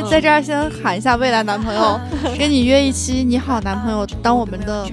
[0.00, 2.00] 对，在这儿先喊一下未来男朋友，
[2.38, 4.88] 跟你约一期你好男朋友当我们的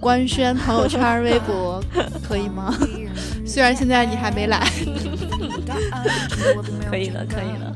[0.00, 1.82] 官宣朋友圈、微博，
[2.26, 2.74] 可以吗？
[3.46, 4.60] 虽然现在你还没来，
[6.90, 7.74] 可以了，可以了。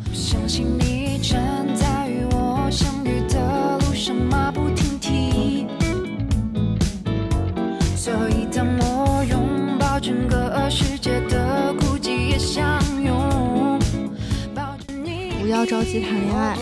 [15.46, 16.56] 不要着急谈恋爱，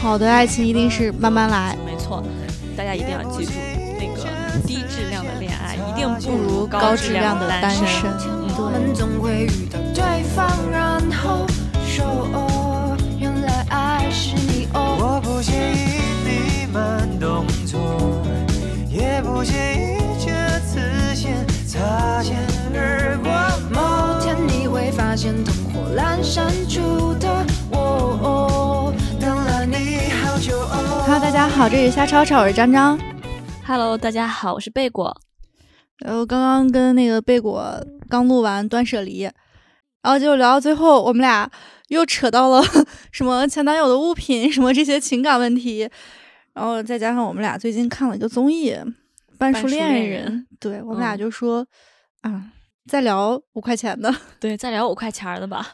[0.00, 1.76] 好的爱情一定是慢慢来。
[1.84, 2.22] 没错，
[2.76, 3.50] 大家一定要记住，
[3.98, 4.22] 那个
[4.64, 8.08] 低质量的恋爱一定不如高高质量的的单身身。
[8.56, 11.44] 我们总会遇到对方，然后
[11.88, 14.96] 说哦，原来爱是你哦。
[15.00, 18.22] 我不介意你慢动作，
[18.88, 20.78] 也不介意这次
[21.16, 22.36] 先擦肩
[22.76, 24.13] 而过。
[24.96, 31.02] 发现灯火阑珊处的我，等了你好久哦。
[31.04, 32.96] Hello，大家好，这里是瞎吵吵，我是张张。
[33.66, 35.16] Hello，大家好，我是贝果。
[35.98, 41.50] 然后刚刚跟那个贝果刚录完断舍离，然后就聊到最后，我们俩
[41.88, 42.62] 又扯到了
[43.10, 45.90] 什么前男友的物品，什么这些情感问题，
[46.52, 48.70] 然后再加上我们俩最近看了一个综艺
[49.38, 51.66] 《半半熟熟恋恋人》人对我们俩嗯就说、
[52.20, 52.44] 啊，
[52.86, 55.66] 再聊五块钱的， 对，再聊五块钱的吧，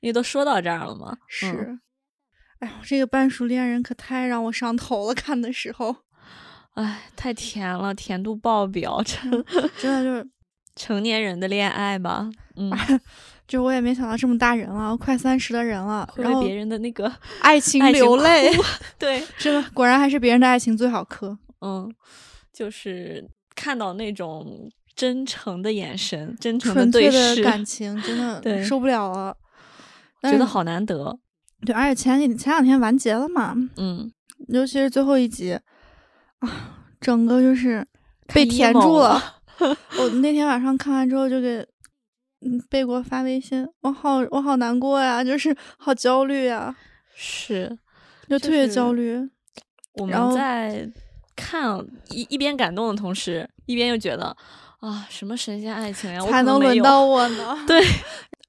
[0.00, 1.16] 因为都说到这儿了嘛。
[1.28, 1.50] 是。
[1.52, 1.80] 嗯
[2.58, 5.14] 哎呦，这个半熟恋人可太让我上头了！
[5.14, 5.94] 看的时候，
[6.72, 9.30] 哎，太甜了，甜度爆表，真
[9.78, 10.26] 真的就是，
[10.74, 12.30] 成年人的恋爱吧。
[12.56, 12.72] 嗯，
[13.46, 18.50] 就我也没想到这么大人了，快三十的人了，然后别人的那个爱情流泪，
[18.98, 21.38] 对，真的，果然还是别人的爱情最好磕。
[21.60, 21.94] 嗯，
[22.54, 23.22] 就是
[23.54, 29.36] 看到那种真诚的眼神、真诚纯对视，感情真的受不了了，
[30.22, 31.18] 觉得好难得。
[31.64, 34.10] 对，而且前几前两天完结了嘛，嗯，
[34.48, 35.58] 尤其是最后一集
[36.38, 37.86] 啊，整个就是
[38.32, 39.76] 被看填住了了。
[39.98, 41.58] 我那天晚上看完之后就给
[42.40, 46.74] 嗯贝果发微信，我好我好难过呀，就是好焦虑呀，
[47.14, 47.78] 是
[48.28, 49.18] 就特别焦虑。
[49.94, 50.90] 我们然后在
[51.34, 51.78] 看
[52.10, 54.36] 一一边感动的同时，一边又觉得
[54.80, 57.56] 啊，什么神仙爱情呀，我才能轮到我呢。
[57.66, 57.82] 对，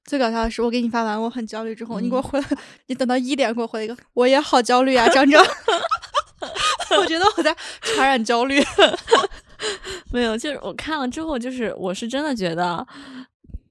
[0.04, 2.44] 最搞笑的是，我给你发完我很焦虑之后，你给我嗯回，
[2.86, 5.44] 你等到一点给我回一个，我也好焦虑啊，张张。
[7.00, 8.62] 我觉得我在传染焦虑。
[10.12, 12.86] 没有，就是我看了之后，就是我是真的觉得，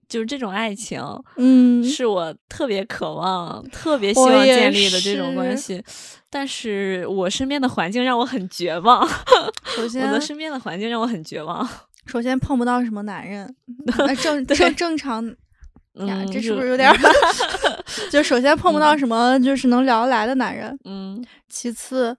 [0.10, 1.02] 就是这种爱情
[1.38, 5.84] 嗯，是我特别渴望、特别希望建立的这种关是系，
[6.30, 11.68] 但是我身边的环境让我很绝望，我首先的身边的环境让我很绝望。
[12.08, 13.54] 首先碰不到什么男人，
[14.00, 15.36] 那正正正常呀，
[15.96, 16.98] 嗯，这是不是有点儿？
[18.12, 22.16] 就首先碰不到什么就是能聊得来的男人，嗯，其次，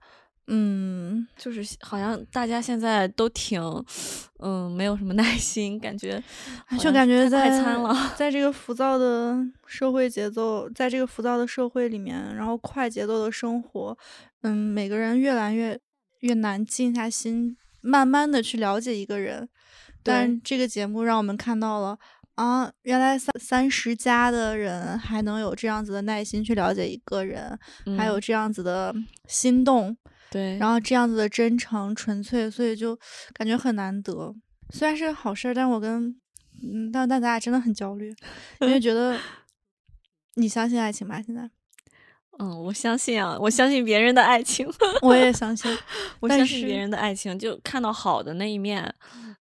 [0.48, 3.62] 嗯，就是好像大家现在都挺，
[4.40, 6.22] 嗯，没有什么耐心，感觉
[6.80, 8.12] 就感觉在快餐了。
[8.16, 13.96] 在这个浮躁的社会节奏，在这个浮躁的社会里面，然后快节奏的生活，
[14.42, 15.78] 嗯，每个人越来越
[16.20, 19.48] 越难静下心，慢慢的去了解一个人。
[20.08, 21.98] 但这个节目让我们看到了
[22.34, 27.58] 啊，原来三三十加的人还能有这样子的耐心去了解一个人，
[27.96, 28.20] 还有嗯。
[28.20, 28.94] 这样子的
[29.26, 29.96] 心动，
[30.30, 32.98] 对，然后这样子的真诚纯粹，所以就
[33.32, 34.34] 感觉很难得。
[34.70, 36.14] 虽然是个好事儿，但我跟
[36.62, 38.14] 嗯，但但咱俩真的很焦虑，
[38.60, 39.18] 因为觉得
[40.34, 41.20] 你相信爱情吗？
[41.22, 41.50] 现在？
[42.38, 44.68] 嗯，我相信啊，我相信别人的爱情，
[45.02, 45.76] 我也相信，
[46.20, 48.94] 我相信别人的爱情，就看到好的那一面，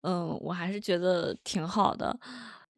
[0.03, 2.17] 嗯，我还是觉得挺好的。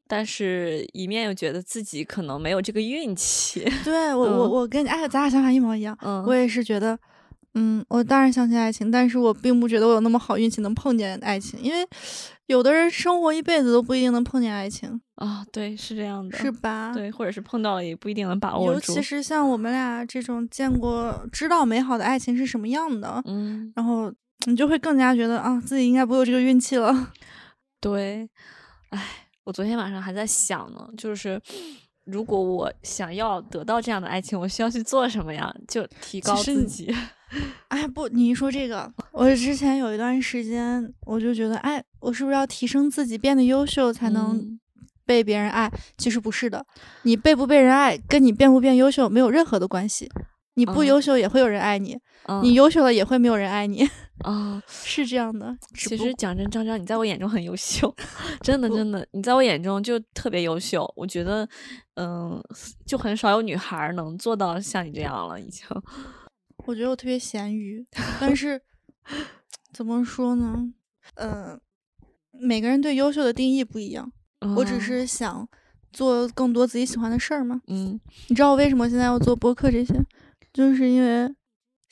[0.07, 3.67] 但是，一面又觉得自己可能没有这个运气。
[3.83, 5.97] 对我我嗯我跟你哎，咱俩想法一模一样。
[6.03, 6.97] 嗯，我也是觉得，
[7.55, 11.87] 嗯，我当然相信爱情，但是我并不觉得我有那么好运气能碰见爱情，因为
[12.45, 16.93] 有的人生活一辈子都不一定能碰见爱情，啊，对，是这样的，是吧？
[16.93, 18.73] 对，或者是碰到了也不一定能把握住。
[18.73, 24.13] 尤其是像我们俩这种见过、知道美好的爱情是什么样的，嗯，然后
[24.47, 27.11] 你就会更加觉得啊，自己应该不会有这个运气了。
[27.81, 28.29] 对，
[28.89, 31.41] 哎，我昨天晚上还在想呢，就是
[32.05, 35.53] 如果我想要得到这样的爱情，我需要去做什么呀？
[35.67, 36.93] 就提高自己。
[37.69, 44.59] 哎，不，你一说这个，我之前有一段时间，我就觉得，哎，我是不是要提升自己，变得优秀，才能嗯
[45.05, 45.71] 被别人爱？
[45.97, 46.65] 其实不是的，
[47.01, 50.09] 你被不被人爱，跟你变不变优秀没有任何的关系。
[50.53, 51.97] 你不嗯优秀也会有人爱你，
[52.27, 53.89] 嗯你优秀了也会没有人爱你，
[54.23, 55.55] 啊，是这样的。
[55.75, 57.93] 其实讲真，张张，你在我眼中很优秀，
[58.41, 60.91] 真的真的，你在我眼中就特别优秀。
[60.95, 61.47] 我觉得，
[61.95, 62.41] 嗯，
[62.85, 65.67] 就很少有女孩儿能做到像你这样了，已经。
[66.65, 67.85] 我觉得我特别咸鱼，
[68.19, 68.61] 但是
[69.71, 70.73] 怎么说呢？
[71.15, 71.59] 嗯、
[72.31, 74.11] 每个人对优秀的定义不一样。
[74.55, 75.47] 我只哦是想
[75.91, 77.61] 做更多自己喜欢的事儿嘛。
[77.67, 79.93] 嗯你知道我为什么现在要做播客这些？
[80.53, 81.31] 就是因为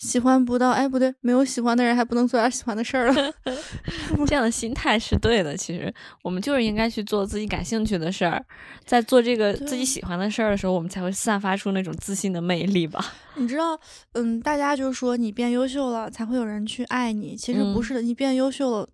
[0.03, 3.33] 喜欢不到，哎，不对，没有喜欢的人还不能做点喜欢的事儿了。
[4.27, 5.55] 这样的心态是对的。
[5.55, 5.91] 其实
[6.21, 8.45] 我们就是应该去做自己感兴趣的事儿，
[8.85, 13.13] 在做这个自己喜欢的事儿的时候，我们才会散发出那种自信的魅力吧。
[13.35, 13.79] 你知道，
[14.11, 18.89] 嗯，大家就说你变优秀了才会有人去爱你，其实不嗯是的，你变优秀了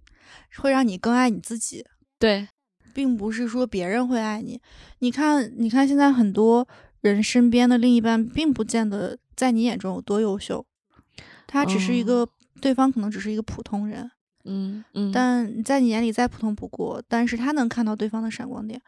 [0.58, 1.84] 会让你更爱你自己。
[2.20, 2.48] 对，
[2.94, 4.62] 并不是说别人会爱你。
[5.00, 6.68] 你看，你看，现在很多
[7.02, 10.66] 人身边的另一半，并不见得在你眼中有多优秀，
[11.52, 12.30] 他只是一个，
[12.62, 14.10] 对方可能只是一个普通人，
[14.46, 18.80] 嗯嗯，但在你眼里再普通不过，但是他能看到对方的闪光点。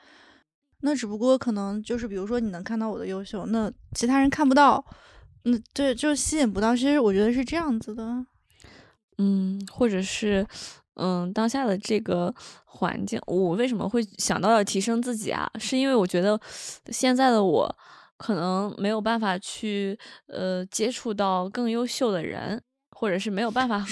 [0.81, 4.83] 那只不过可能就是，比如说你能看到我的优秀，那其他人看不到，
[5.45, 6.75] 嗯，对，就吸引不到。
[6.75, 8.23] 其实我觉得是这样子的。
[9.17, 10.45] 嗯，或者是，
[10.95, 12.33] 嗯，当下的这个
[12.65, 15.49] 环境，我为什么会想到要提升自己啊？
[15.59, 16.39] 是因为我觉得
[16.87, 17.75] 现在的我
[18.21, 19.97] 可能没有办法去
[20.27, 23.87] 呃接触到更优秀的人，或者是没有办法和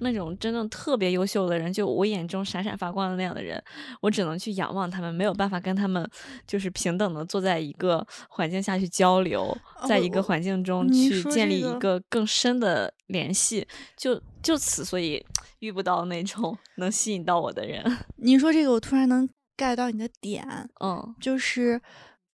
[0.00, 3.62] 那种真正特别优秀的人，就我眼中闪闪发光的那样的人，
[4.00, 6.08] 我只能去仰望他们，没有办法跟他们
[6.46, 9.54] 就是平等的坐在一个环境下去交流，
[9.86, 15.22] 在一个环境中去建立一个个更深的联系，就就此所以
[15.60, 17.84] 遇不到那种 能吸引到我的人。
[18.16, 20.46] 你说这个，我突然能 get 到你的点。
[20.80, 21.80] 嗯就是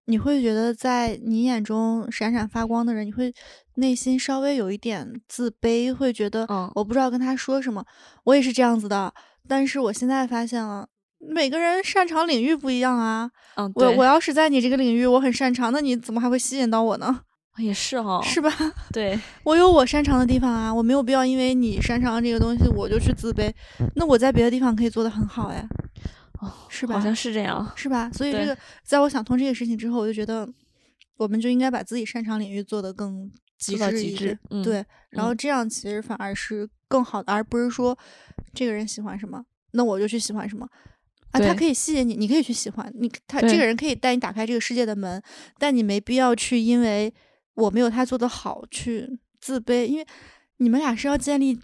[0.10, 3.32] 你会觉得在你眼中闪闪发光的人，你会
[3.76, 7.86] 内心稍微有一点自卑，会觉得嗯我不知道跟他说什么。
[8.24, 9.14] 我也是这样子的，
[9.48, 10.88] 但是我现在发现了。
[11.20, 17.22] 每个人擅长领域不一样啊，嗯，我我要是在你这个领域我很擅长，那你怎么还会吸引到我呢？
[17.58, 18.50] 也是哈，是吧？
[18.94, 23.52] 对， 我有我擅长的地方啊，我没有必要因为你擅长的这个东西我就去自卑。
[23.96, 25.68] 那我在别的地方可以做得很好呀，
[26.40, 26.96] 哦是吧？
[26.96, 27.72] 好像是这样。
[27.76, 28.10] 是吧？
[28.12, 30.48] 所以这个，在我想通这个事情之后，我就觉得，
[31.18, 37.98] 我们就应该把自己擅长领域做得更极做到致一点极致，嗯对，然后这样其实反而是更好的，而不是说
[38.54, 40.68] 这个人喜欢什么，那我就去喜欢什么。
[41.32, 45.22] 啊，他可以吸引你，你可以去喜欢你，他这个人可以带你打开这个世界的门，
[45.60, 47.14] 但你没必要去因为
[47.54, 50.08] 我没有他做得好去自卑，因为
[50.58, 51.60] 你们俩是要建立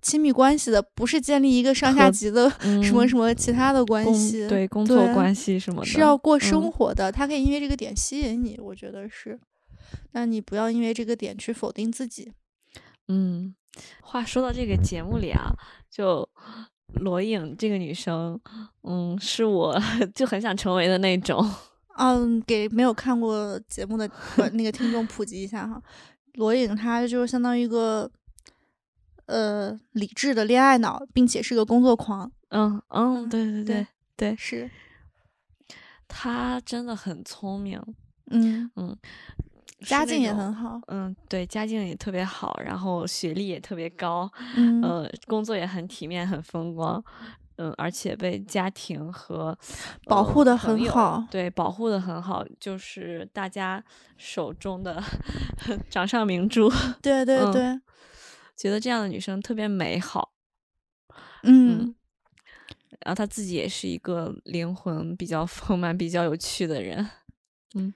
[0.00, 2.48] 亲密关系的，不是建立一个上下级的
[2.82, 4.46] 什么嗯什么其他的关工系。
[4.48, 9.38] 对工作关系什么的，是要过生嗯活的，他可以因为这个点吸引你，我觉得是。
[10.12, 12.32] 那你不要因为这个点去否定自己。
[13.08, 13.54] 嗯，
[14.02, 15.50] 话说到这个节目里啊，
[15.90, 16.28] 就
[17.00, 18.38] 罗颖这个女生，
[18.82, 19.80] 嗯，是我
[20.14, 21.48] 就很想成为的那种。
[21.96, 25.82] 嗯，给没有看过节目的呃那个听众普及一下哈，
[26.34, 28.08] 罗颖她就是相当于一个
[29.28, 32.30] 呃理智的恋爱脑，并且是个工作狂。
[32.50, 33.86] 嗯嗯，嗯对对对对
[34.16, 34.70] 对，是，
[36.08, 37.80] 他真的很聪明，
[38.30, 38.96] 嗯，嗯
[39.86, 40.80] 家境也很好。
[40.88, 47.02] 嗯，对，家境也特别好，然后学历也特别高，嗯，呃，工作也很体面、很风光，
[47.58, 49.56] 嗯，而且被家庭和
[50.06, 53.82] 保护得呃朋友很好对，保护的很好，就是大家
[54.16, 55.00] 手中的
[55.90, 56.68] 掌上明珠。
[57.02, 57.80] 对对嗯对，
[58.58, 60.32] 觉得这样的女生特别美好，
[61.44, 61.94] 嗯
[63.00, 67.08] 然后她自己也是一个灵魂比较丰满、比较有趣的人，
[67.76, 67.94] 嗯，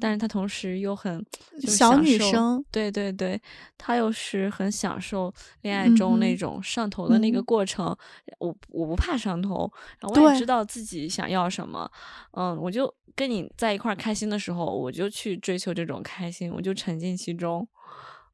[0.00, 1.24] 但是她同时又很
[1.60, 3.40] 就是小女生，对对对，
[3.76, 7.44] 她又是很享受恋爱中那种上头的那个嗯。
[7.44, 7.96] 过程。
[8.38, 11.90] 我我不怕上头，然后我也知道自己想要什么，
[12.32, 17.66] 嗯，我就跟你在一块儿开心的时候，我就去追求这种开心，我就沉浸其中。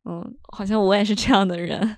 [0.09, 1.97] 嗯，好像我也是这样的人，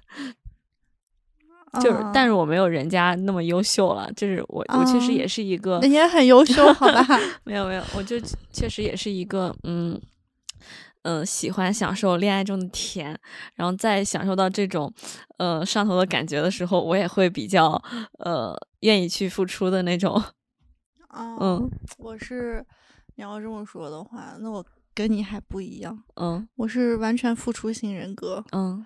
[1.80, 4.12] 就是，啊但是我没有人家那么优秀了。
[4.14, 7.06] 就是我，我确实啊也是一个，人家很优秀，好吧？
[7.44, 8.16] 没有没有，我就
[8.52, 9.92] 确实也是一个，嗯
[11.02, 13.16] 嗯、呃喜欢享受恋爱中的甜，
[13.54, 14.92] 然后在享受到这种
[15.38, 17.80] 呃上头的感觉的时候，我也会比较
[18.18, 20.20] 呃愿意去付出的那种。
[21.08, 22.64] 啊，嗯我是
[23.14, 28.84] 你要这么说的话，那我跟你还不一样，嗯我是完全付出型人格，嗯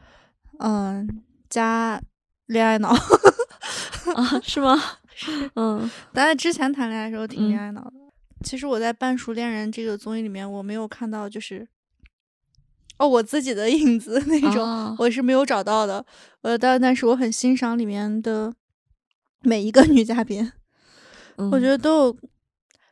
[0.59, 2.01] 嗯，加
[2.47, 2.91] 恋爱脑。
[4.15, 4.79] 啊，是吗？
[5.57, 7.93] 嗯但是之前谈恋爱的时候挺恋嗯爱脑的。
[8.45, 11.67] 其实我在《半熟恋人》这个综艺里面，我没有看到就是
[12.99, 16.05] 哦，我自己的影子那种，啊我是没有找到的。
[16.43, 18.55] 呃，但但是我很欣赏里面的
[19.41, 20.53] 每一个女嘉宾，
[21.51, 22.17] 我觉得得都有，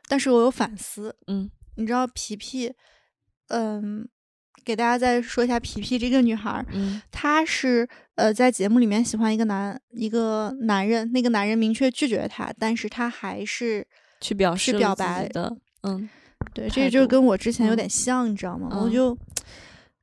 [0.07, 1.15] 但是我有反思。
[1.27, 2.71] 嗯你知道皮皮，
[3.49, 4.07] 嗯，
[4.63, 13.85] 给大家再说一下皮皮这个女孩儿，嗯她是呃在节目里面喜欢一个男一个男人，那个男人明确拒绝她，但是她还是
[14.21, 16.09] 去表示表白的嗯
[16.53, 18.69] 对，态这就度跟我之前有嗯点像，你知道吗？
[18.71, 19.17] 我嗯就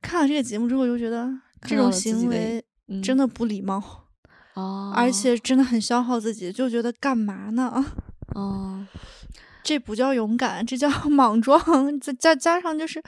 [0.01, 1.29] 看了这个节目之后，就觉得
[1.63, 3.81] 这种行为嗯真的不礼貌，
[4.55, 7.85] 哦，而且真的很消耗自己，就觉得干嘛呢？
[8.35, 8.85] 哦
[9.63, 11.59] 这不叫勇敢，这叫 莽撞。
[11.99, 13.01] 再加加上就是，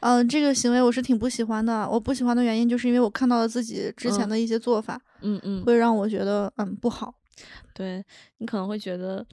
[0.00, 1.88] 嗯、这个行为我是挺不喜欢的。
[1.88, 7.14] 我不喜欢的原因就是因为我看到了自己之前嗯的一些做法，嗯嗯会让我觉得嗯不好。
[7.74, 8.04] 对
[8.38, 9.24] 你可能会觉得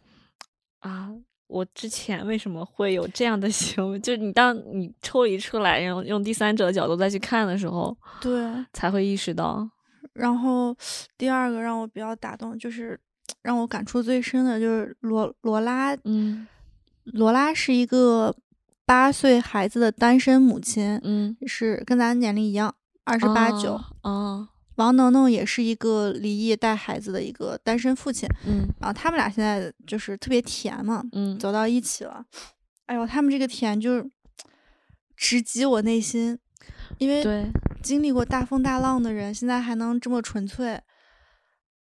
[0.79, 1.09] 啊，
[1.47, 3.99] 我之前为什么会有这样的行为？
[3.99, 8.31] 就是你当你抽离出来，用用第三者的角度再去看的时候，对，
[8.73, 9.69] 才会意识到，
[10.13, 10.75] 然后
[11.17, 12.97] 第二个让我比较打动，就是
[13.41, 16.47] 让我感触最深的就是罗罗拉，嗯
[17.13, 18.35] 罗拉是一个
[18.85, 22.73] 八岁孩子的单身母亲，嗯，是跟咱年龄一样，
[23.03, 23.79] 二十八九。
[24.03, 28.67] 哦，王能能也是一个离异带孩子的一个单身父亲，嗯。
[28.79, 31.37] 然后他们俩现在就是特别甜嘛，嗯。
[31.37, 32.25] 走到一起了。
[32.85, 34.09] 哎呦，他们这个甜就是
[35.15, 36.39] 直击我内心，
[36.97, 37.45] 因为对，
[37.83, 40.81] 经历过大风大浪的人，现在还能这么纯粹，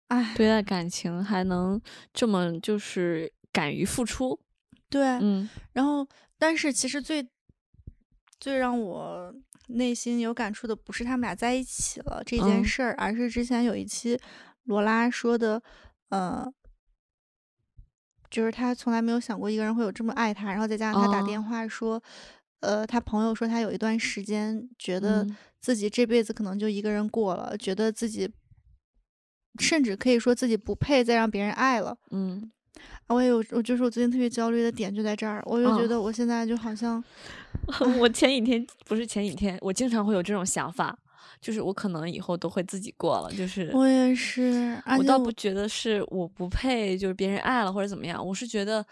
[0.10, 1.79] 哎，对待感情还能
[2.12, 4.38] 这么就是敢于付出，
[4.89, 7.27] 对，嗯然后但是其实最
[8.39, 9.34] 最让我
[9.67, 14.20] 内心有感触的，不是他们俩在一起了这件嗯事儿，而是之前有一期
[14.63, 15.62] 罗拉说的，
[16.10, 16.51] 呃。
[18.29, 22.03] 就是他从来没有想过一个人会有这么爱他，然后再加上他打电哦话说，
[22.60, 28.29] 呃，他朋友说他有一段时间觉得嗯自己这辈子可能就一个人过了，觉得自己
[29.62, 31.98] 甚至可以说自己不配再让别人爱了。
[32.12, 32.57] 嗯，啊
[33.07, 37.03] 我也有，我就是我最近特别焦虑的点就在这儿，我就觉哦得我现在就好像，
[38.00, 40.98] 我前几天不是前几天，我经常会有这种想法，
[41.41, 48.86] 就是我可能以后都会自己过了，就是我也是，而我倒不觉得是我不配，就是别人爱了或者怎么样，我是觉得，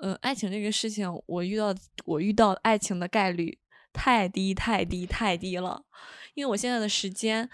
[0.00, 1.74] 呃，爱情这个事情，我遇到
[2.06, 3.58] 我遇到爱情的概率
[3.92, 5.82] 太低太低太低了，
[6.34, 7.48] 因为我现在的时间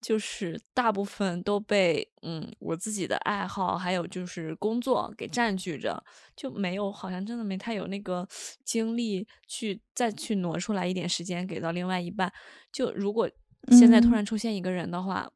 [0.00, 6.02] 就是大部分都被嗯我自己的爱好还有就是工作给占据着，
[6.34, 8.26] 就没有好像真的没太有那个
[8.64, 12.32] 精力去再去挪出来一点时间给到另外一半。
[12.72, 13.30] 就如果
[13.72, 15.30] 现在突嗯然出现一个人的话，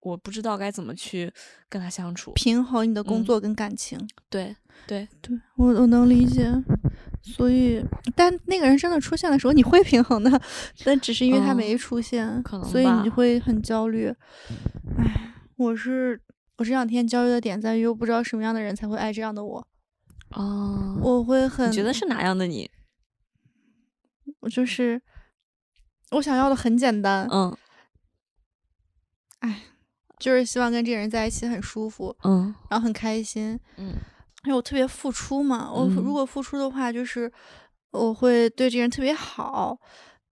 [0.00, 1.32] 我不知道该怎么去
[1.68, 2.32] 跟他相处。
[2.32, 3.98] 平衡你的工嗯作跟感情。
[4.28, 6.50] 对对，对我我能理解，
[7.24, 7.82] 所以
[8.14, 10.40] 但那个人真的出现的时候，你会平衡的，
[10.84, 14.14] 但只是因为他嗯没出现，可能所以你会很焦虑。
[14.98, 16.20] 唉，我是
[16.58, 19.66] 我这两天焦虑的点在于，我不知道什么样的人才会爱这样的我，
[20.32, 22.70] 哦，我会很你觉得是哪样的你？
[24.40, 25.00] 我就是
[26.10, 27.56] 我想要的很简单，嗯。
[30.16, 32.54] 就是希望跟这个人在一起很舒服，嗯。
[32.70, 33.94] 然后很开心，嗯
[34.44, 35.94] 因为我特别付出嘛，我嗯。
[35.96, 37.30] 如果付出的话，就是
[37.92, 39.78] 我会对这个人特别好，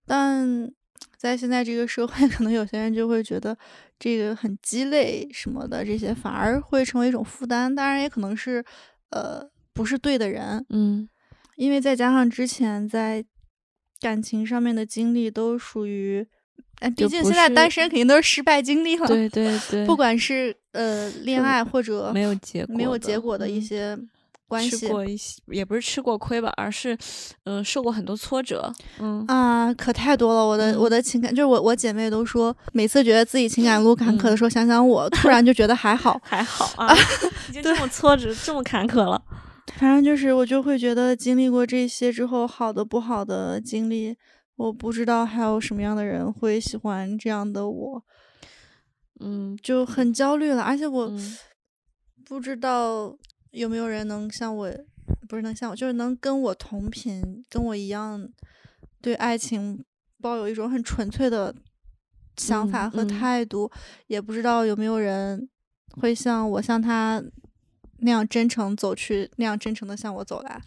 [0.06, 0.70] 但
[1.16, 3.56] 在现在这个社会， 可能有些人就会觉得
[3.98, 7.74] 这个很鸡肋什么的，这些反而会成为一种负担。
[7.74, 8.64] 当然，也可能是
[9.10, 9.42] 呃
[9.72, 11.08] 不是对的人，嗯。
[11.56, 13.24] 因为再加上之前在
[14.00, 16.26] 感情上面的经历都属于，
[16.82, 23.98] 哎，毕竟现在单身肯定都是失败经历了， 对对对，不管是呃恋爱或者没有结果没有的结果的一嗯些
[24.48, 26.92] 关系吃过一些，也不是吃过亏吧，而是
[27.44, 28.70] 嗯、呃受过很多挫折。
[28.98, 30.46] 嗯啊，可太多了！
[30.46, 36.20] 我的、我嗯的情感，就是我我姐妹都说，每次觉得自己情感路坎坷的嗯时候，想想我，突然就觉得还好。
[36.24, 36.94] 还好啊，
[37.48, 39.22] 已经这么挫折，这么坎坷了。
[39.78, 44.14] 反正就是我就会觉得，经历过这些之后，好的不好的经历，
[44.62, 48.04] 我不知道还有什么样的人会喜欢这样的我，
[49.18, 50.62] 嗯就很焦虑了。
[50.62, 51.36] 而且我嗯
[52.24, 53.12] 不知道
[53.50, 54.72] 有没有人能像我，
[55.28, 58.28] 不是能像我，就是能跟我同频，跟我一样
[59.00, 59.84] 对爱情
[60.20, 61.52] 抱有一种很纯粹的
[62.36, 63.68] 想法和嗯嗯态度。
[64.06, 65.48] 也不知道有没有人
[66.00, 67.20] 会像我像他
[67.98, 70.62] 那样真诚走去，那样真诚的向我走来。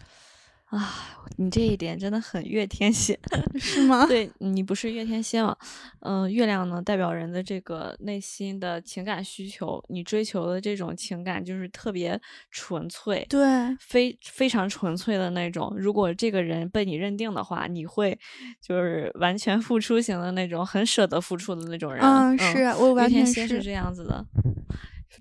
[0.65, 0.93] 啊，
[1.37, 3.17] 你这一点真的很月天蝎，
[3.55, 4.05] 是吗？
[4.07, 5.55] 对你不是月天蝎吗？
[6.01, 12.19] 嗯、月亮呢代表人的这个内心的情感需求，你追求的这种情感就是特别
[12.49, 13.45] 纯粹，对，
[13.79, 15.73] 非非常纯粹的那种。
[15.77, 18.17] 如果这个人被你认定的话，你会
[18.59, 22.01] 就是完全付出型的那种，很舍得付出的那种人。
[22.03, 24.25] 嗯，是我月完全是天蝎是这样子的，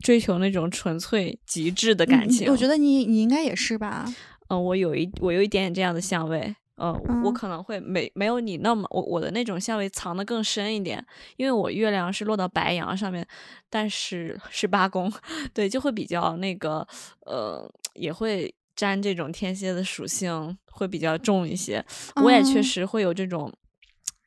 [0.00, 2.48] 追求那种纯粹极致的感情。
[2.48, 4.04] 嗯我觉得你你应该也是吧？
[4.48, 7.34] 嗯，我有一我有一点点这样的相位，嗯，我嗯。
[7.34, 11.04] 可能会没没有你那么我我的那种相位藏得更深一点，
[11.36, 13.26] 因为我月亮是落到白羊上面，
[13.70, 15.12] 但是是八宫，
[15.54, 16.86] 对，就会比较那个
[17.26, 21.84] 呃，也会沾这种天蝎的属性，会比较重一些。
[22.16, 22.62] 我也确嗯。
[22.62, 23.52] 实会有这种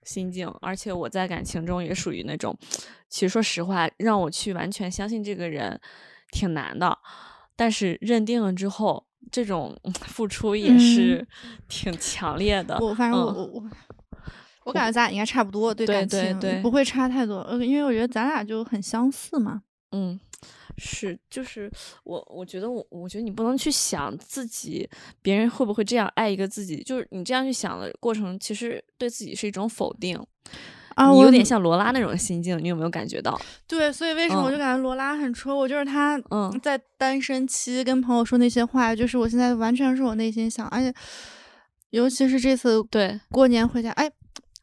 [0.04, 2.58] 心境，而且我在感情中也属于那种，
[3.10, 5.80] 其实说实话，让我去完全相信这个人
[6.32, 6.98] 挺难的，
[7.56, 9.76] 但是认定了之后，这种
[10.08, 11.28] 付出也嗯是
[11.68, 12.78] 挺强烈的。
[12.80, 13.70] 我反正我嗯我我。
[14.64, 19.62] 我感觉咱俩应该差不多，对对感情对对不会差太多，呃，因为我觉得咱俩就很相似嘛。
[19.94, 20.20] 嗯，
[20.78, 21.72] 是，就是
[22.04, 24.86] 我，我觉得我，我觉得你不能去想自己，
[25.22, 30.22] 别人会不会这样爱一个自己，就是你这样去想的过程，其实对自己是一种否定。
[30.98, 33.40] 啊，我有点像罗拉那种心境，你有没有感觉到？
[33.68, 34.60] 对，所以为什么我就嗯。
[34.60, 35.68] 感觉罗拉很戳我？
[35.68, 36.60] 就是他嗯。
[36.64, 40.92] 在单身期跟朋友说那些话，就是我现在完全是我内心想，而且
[41.92, 44.10] 尤其是这次对，过年回家，哎，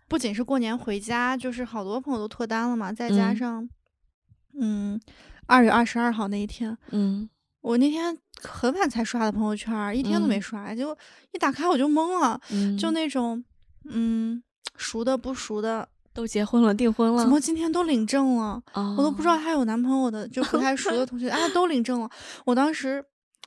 [0.08, 3.36] 不仅是过年回家，就是好多朋友都脱单了嘛，再加嗯。
[3.36, 3.68] 上，
[4.58, 5.00] 嗯，
[5.46, 7.30] 二月二十二号那一天，嗯。
[7.60, 10.42] 我那天很晚才刷的朋友圈儿，一天都没嗯。
[10.42, 10.98] 刷，结果
[11.32, 13.42] 一打开我就懵了，嗯，就那种，
[13.84, 14.42] 嗯，
[14.76, 18.62] 熟的不熟的，都结婚了，订婚了，怎么今天都领证了？
[18.72, 22.08] 哦、我都不知道她有男朋友的，就不太熟的 同学，啊，都领证了。
[22.46, 23.04] 我当时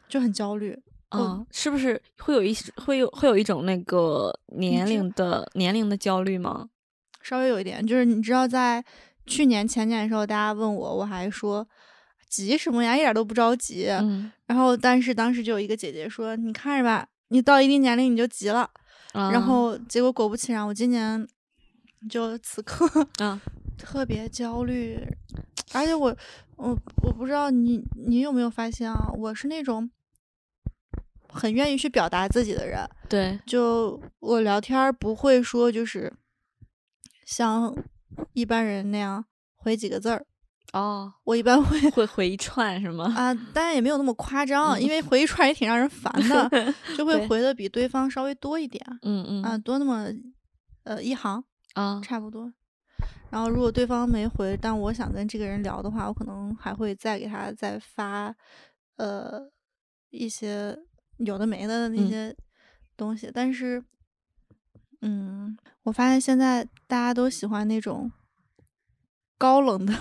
[0.09, 0.77] 就很焦虑，
[1.11, 6.67] 我啊、是不是会有一会有会有一种那个年龄的年龄的焦虑吗？
[7.23, 8.83] 稍微有一点，就是你知道，在
[9.25, 11.65] 去年前年的时候，大家问我，我还说
[12.29, 13.87] 急什么呀，一点都不着急。
[13.89, 18.69] 嗯，然后，但是当时就有一个姐姐说，你看着吧，你到一定年龄你就急了。
[19.13, 21.25] 然啊后结果果不其然，我今年
[22.07, 22.85] 就此刻
[23.19, 23.39] 啊，
[23.77, 24.99] 特别焦虑，
[25.73, 26.15] 而且我
[26.55, 29.89] 我我不知道你你有没有发现啊，我是那种
[31.29, 36.11] 很愿意去表达自己的人，对，就我聊天不会说就是
[37.25, 37.75] 像
[38.33, 40.25] 一般人那样回几个字儿，
[40.73, 43.13] 哦，我一般会会回一串是吗？
[43.15, 49.43] 啊，当然也没有那么夸张，嗯因为回一串也挺让人烦的， 就会回的比对方稍微多一点嗯嗯。
[49.43, 50.07] 啊，多那么
[50.83, 51.43] 呃一行。
[51.81, 52.51] 啊差不多。
[53.29, 58.33] 然后如果对方没回，但我想跟这个人聊的话，我可能还会再给他再发，
[58.95, 59.49] 呃，
[60.09, 60.77] 一些
[61.17, 62.35] 有的没的那嗯些
[62.95, 63.29] 东西。
[63.33, 63.83] 但是，
[65.01, 68.09] 嗯，我发现现在大家都喜欢那种
[69.37, 69.93] 高冷的，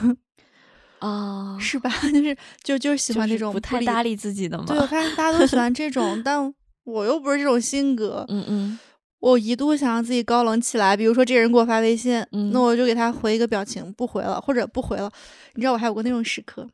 [1.00, 1.90] 啊， 是吧？
[2.14, 4.64] 就是就就是喜欢那种不太搭理自己的嘛。
[4.66, 8.24] 对，我发现大家都喜欢 这种，但我又不是这种性格。
[8.28, 8.78] 嗯嗯
[9.18, 15.10] 我一度想让自己高冷起来，比如说这个人给我发微信，嗯那我就给他回一个表情，不回了，或者不回了。
[15.54, 16.68] 你知道我还有过那种时刻，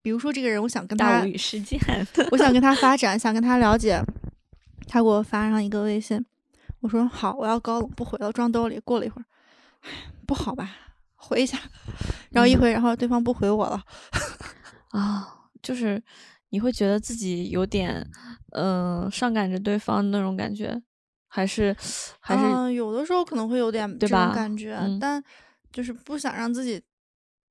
[0.00, 1.26] 比如说这个人，我想跟他。
[2.30, 4.00] 我想跟他发展，想跟他了解，
[4.86, 6.24] 他给我发上一个微信，
[6.80, 8.80] 我说好，我要高冷，不回了，装兜里。
[8.84, 9.24] 过了一会儿，
[9.82, 9.90] 唉，
[10.26, 10.70] 不好吧，
[11.16, 11.58] 回一下，
[12.30, 13.82] 然后一嗯回，然后对方不回我了，
[14.92, 15.26] 啊，
[15.62, 16.00] 就是
[16.50, 18.08] 你会觉得自己有点，
[18.52, 20.80] 嗯、上赶着对方那种感觉，
[21.28, 21.74] 还是
[22.20, 25.22] 还是、嗯有的时候可能会有点这种感觉，嗯但
[25.72, 26.82] 就是不想让自己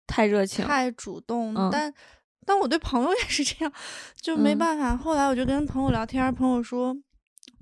[0.07, 0.65] 太热情？
[0.65, 1.93] 太主动，嗯但
[2.45, 3.73] 但我对朋友 也是这样，
[4.21, 4.95] 就没嗯办法。
[4.95, 6.95] 后来我就跟朋友聊天儿，朋友说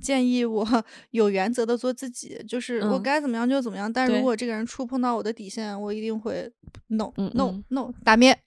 [0.02, 0.66] 建议我
[1.12, 3.92] 有原则的做自己，就是我嗯该怎么样就怎么样。
[3.92, 6.52] 但如果这个人触碰到我的底线，我一定会
[6.88, 8.38] no 嗯 no 嗯 no 打灭。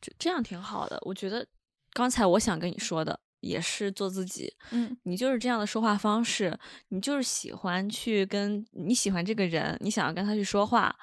[0.00, 0.98] 这这样挺好的。
[1.02, 1.46] 我觉得
[1.92, 10.94] 刚才我想跟你说的也是做自己，嗯你就是这样的说话方式，你就是喜欢去跟你喜欢这个人，你想要跟他去说话，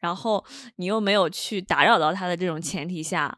[0.00, 0.44] 然后
[0.76, 3.36] 你又没有去打扰到他的这种前提下。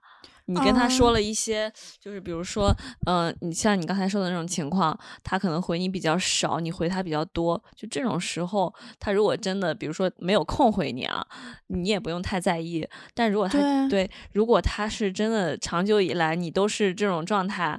[0.51, 11.23] 你跟他说哦了一些，就是比如说，嗯、你像你刚才说的那种情况，他可能回你比较少，你回他比较多，就这种时候，他如果真的，比如说没有空回你啊，
[11.67, 12.89] 你也不用太在意。
[13.13, 17.79] 但如果他对对，如果他是真的长久以来你都是这种状态，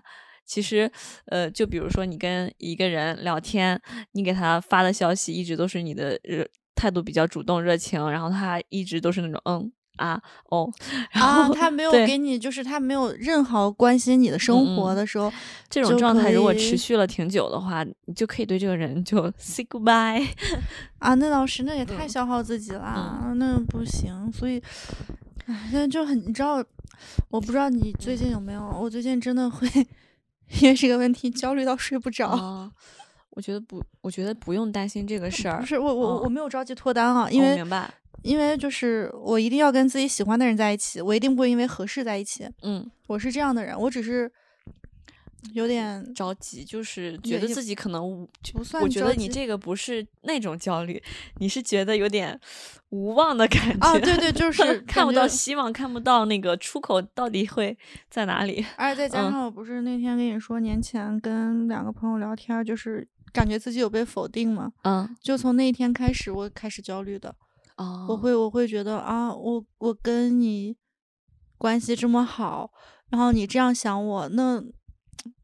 [0.49, 0.91] 其实，
[1.25, 3.79] 呃，就比如说你跟一个人聊天，
[4.13, 10.67] 你给他发的消息一直都是你的热态度比较主动热情，然后他一直都是那种嗯啊哦，
[11.11, 15.31] 然啊，后他没有给你，就是他没有任何关心你的生活的时候，
[15.69, 20.25] 这种状态如果持续了挺久的话，你就可以对这个人就 say goodbye。
[20.97, 24.31] 啊，那老师，那也太嗯消耗自己啦，那不行。
[24.31, 24.59] 所以，
[25.45, 26.63] 哎，现在就很，你知道，
[27.29, 29.67] 我不知道你最近有没有，我最近真的会
[30.61, 32.27] 因为这个问题焦虑到睡不着。
[32.29, 32.71] 啊，
[33.31, 35.65] 我觉得不，我觉得不用担心这个事儿不。
[35.65, 42.49] 是我我哦我没有着急脱单啊，因为、我明白，因为就是我一定要跟自己喜欢的人在一起，我一定不会因为合适在一起。
[42.63, 44.31] 嗯，我是这样的人，我只是
[45.53, 51.01] 有点着急就是觉得自己可能不算我觉得你这个不是那种焦虑，
[51.37, 52.37] 你是觉得有点
[52.89, 53.87] 无望的感觉。
[53.87, 57.77] 啊，对对，就 是看不到希望，看不到那个出口到底会
[58.09, 58.65] 在哪里。
[58.75, 67.33] 而且再加嗯上我不是那天跟你说，年前跟两个朋友聊天，就是感觉自己有被否定嘛，嗯，就从那一天开始，我开始焦虑的。
[67.77, 70.75] 哦，我会我会觉得啊，我我跟你
[71.57, 72.71] 关系这么好，
[73.09, 74.61] 然后你这样想我，那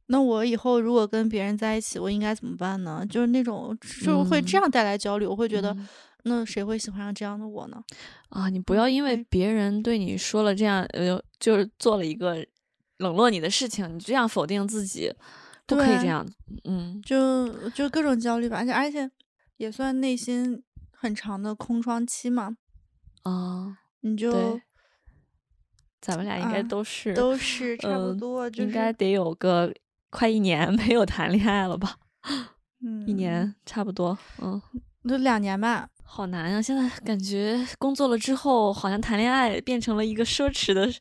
[0.08, 3.06] 那我以后如果跟别人在一起，我应该怎么办呢？
[3.10, 5.88] 就是那种就是会这嗯样带来焦虑，我会觉得、嗯
[6.28, 7.80] 那谁会喜欢上这样的我呢？
[8.30, 12.44] 啊，你不要因为别人对你说了这样，呃，就是做了一个
[12.98, 15.14] 冷落你的事情，你这样否定自己，
[15.68, 16.28] 不可以这样。
[16.64, 19.12] 嗯就就各种焦虑吧，而且而且
[19.58, 22.58] 也算内心很长的空窗期嘛，
[23.22, 24.60] 啊，你就
[26.02, 29.72] 咱们俩应该啊都是，都是差不嗯多，就是应该得有个
[30.10, 31.96] 快一年 没有谈恋爱了吧？
[32.86, 34.62] 嗯一年差不多，嗯。
[35.08, 35.88] 就两年吧。
[36.08, 41.00] 好难呀、现在感觉工作了之后，好像谈恋爱变成了一个奢侈的事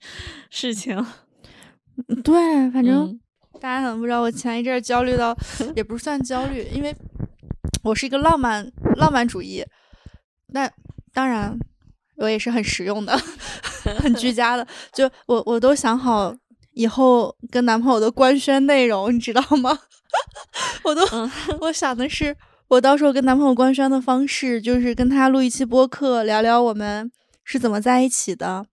[0.50, 0.96] 事情。
[2.08, 3.20] 嗯对，反正嗯
[3.60, 5.36] 大家可能不知道，我前一阵儿焦虑到，
[5.76, 6.94] 也不算焦虑，因为
[7.82, 9.64] 我是一个浪漫浪漫主义，
[10.48, 10.68] 那
[11.12, 11.56] 当然
[12.16, 13.16] 我也是很实用的，
[14.02, 14.66] 很居家的。
[14.92, 16.34] 就我我都想好
[16.74, 19.78] 以后跟男朋友的官宣内容，你知道吗？
[20.84, 22.36] 我都、嗯我想的是，
[22.68, 27.10] 我到时候跟男朋友官宣的方式，就是跟他录一期播客，聊聊我们
[27.42, 28.64] 是怎么在一起的，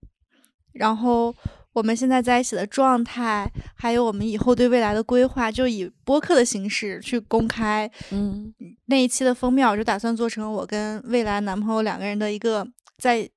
[0.72, 1.34] 然后
[1.72, 7.90] 我们现在在一起的状态，还有我们以后对未来的规划，就以播客的形式去公开。
[8.10, 8.54] 嗯
[8.86, 12.66] 那一期的封面，我就打算做成我跟未来男朋友两个人的一个
[12.98, 13.28] 在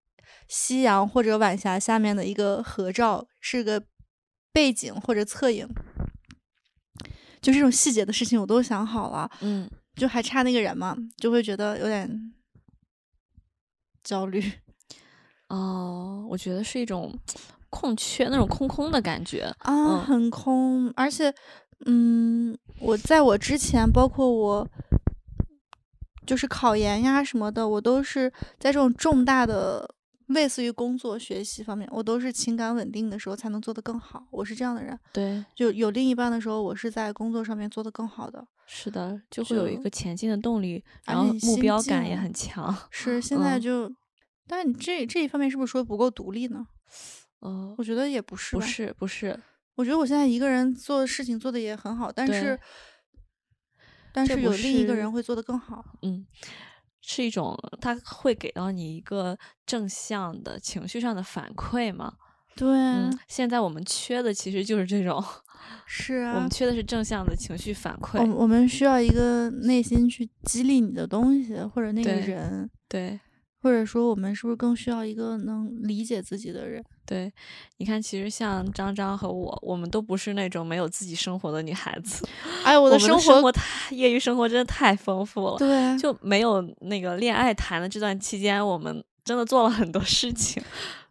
[0.47, 3.81] 夕阳或者晚霞下面的一个合照，是个
[4.55, 5.67] 背景或者侧影。
[7.41, 12.33] 就这种细节的事情我都想好了，嗯，就还差那个人嘛，就会觉得有点
[14.03, 14.41] 焦虑。
[15.49, 17.13] 哦，我觉得是一种
[17.69, 19.41] 空缺，那种空空的感觉。
[19.59, 21.31] 啊，嗯很空，而且，
[21.85, 24.67] 嗯，我在我之前，包括我，
[26.25, 29.87] 就是考研呀什么的，我都是在这种重大的，
[30.27, 34.27] 类似于工作、学习方面，我都是情感稳定的时候才能做得更好。
[34.31, 38.45] 我是这样的人，对，就有另一半的时候，我是在工作上面做得更好的。
[38.67, 42.75] 是的，就会有一个前进的动力，然后目标感也很强。
[42.89, 43.95] 是现在嗯就，
[44.47, 46.65] 但是你这这一方面是不是说不够独立呢？
[47.41, 48.55] 哦，我觉得也不是。
[48.55, 49.39] 不是不是，
[49.75, 52.59] 我觉得我现在一个人做事情做的也很好，但是，
[54.11, 55.85] 但是有另一个人会做得更好。
[56.01, 56.25] 嗯，
[57.07, 62.13] 是一种它会给到你一个正向的情绪上的反馈吗。
[62.55, 65.23] 对，嗯，现在我们缺的其实就是这种，
[65.85, 68.17] 是啊我们，缺的是正向的情绪反馈。
[68.19, 73.19] 我我们需要一个内心去激励你的东西，或者那个对人，对
[73.65, 76.83] 或者说我们是不是更需要一个能理解自己的人？
[77.03, 77.33] 对，
[77.77, 82.23] 你看，其实像张张和我，我们都不是那种没有自己生活的女孩子。
[82.63, 90.61] 哎，我我的生活，太业余生活真的太丰富了，对，就没有那个恋爱谈的这段期间，我们真的做了很多事情，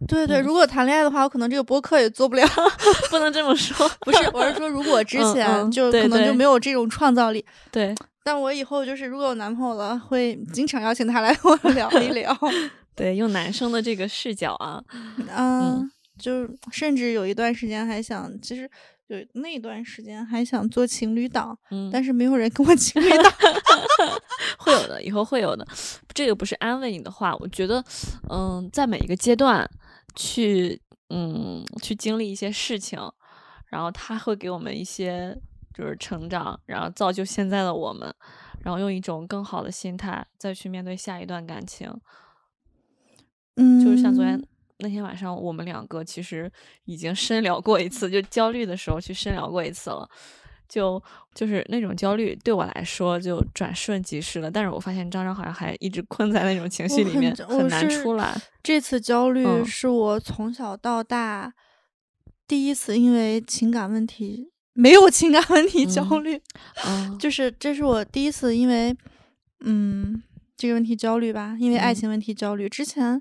[0.07, 0.37] 对对。
[0.37, 2.47] 嗯如果谈恋爱的话，我可能这个播客也做不了。
[3.11, 3.89] 不能这么说。
[4.07, 7.45] 不是，我是说，如果之嗯前嗯就可能就没有这种创造力。
[7.73, 7.93] 对
[8.25, 12.37] 但我以后就是，如果有男朋友了，会经常邀请他来 跟我聊一聊。
[12.97, 14.83] 对，用男生的这个视角啊，
[15.37, 18.69] 嗯，就甚至有一段时间还想，其实
[19.09, 23.33] 有那段时间还想做情侣档，嗯，但是没有人跟我 情侣档。
[24.59, 25.67] 会有的，以后会有的。
[26.15, 27.85] 这个不是安慰你的话，我觉得，
[28.31, 29.69] 嗯，在每一个阶段
[30.15, 32.99] 去，嗯，去经历一些事情，
[33.67, 35.37] 然后他会给我们一些
[35.75, 38.15] 就是成长，然后造就现在的我们，
[38.63, 41.93] 然后用一种更好的心态再去面对下一段感情。
[43.57, 44.43] 嗯，就是像昨天
[44.79, 46.51] 那天晚上，我们两个其实
[46.85, 50.09] 已经深聊过一次，就焦虑的时候去深聊过一次了。
[50.67, 51.01] 就
[51.35, 54.51] 就是那种焦虑对我来说就转瞬即逝了。
[54.51, 58.35] 但是我发现张张好像还一直困在那种情绪里面，我很难出来。
[58.63, 61.53] 这次焦虑嗯是我从小到大
[62.49, 66.43] 第一次因为情感问题没有情感问题焦嗯虑，
[66.85, 68.95] 嗯， 就是这是我第一次因为
[69.65, 70.23] 嗯
[70.57, 72.69] 这个问题焦虑吧，因为爱嗯情问题焦虑。
[72.69, 73.21] 之前，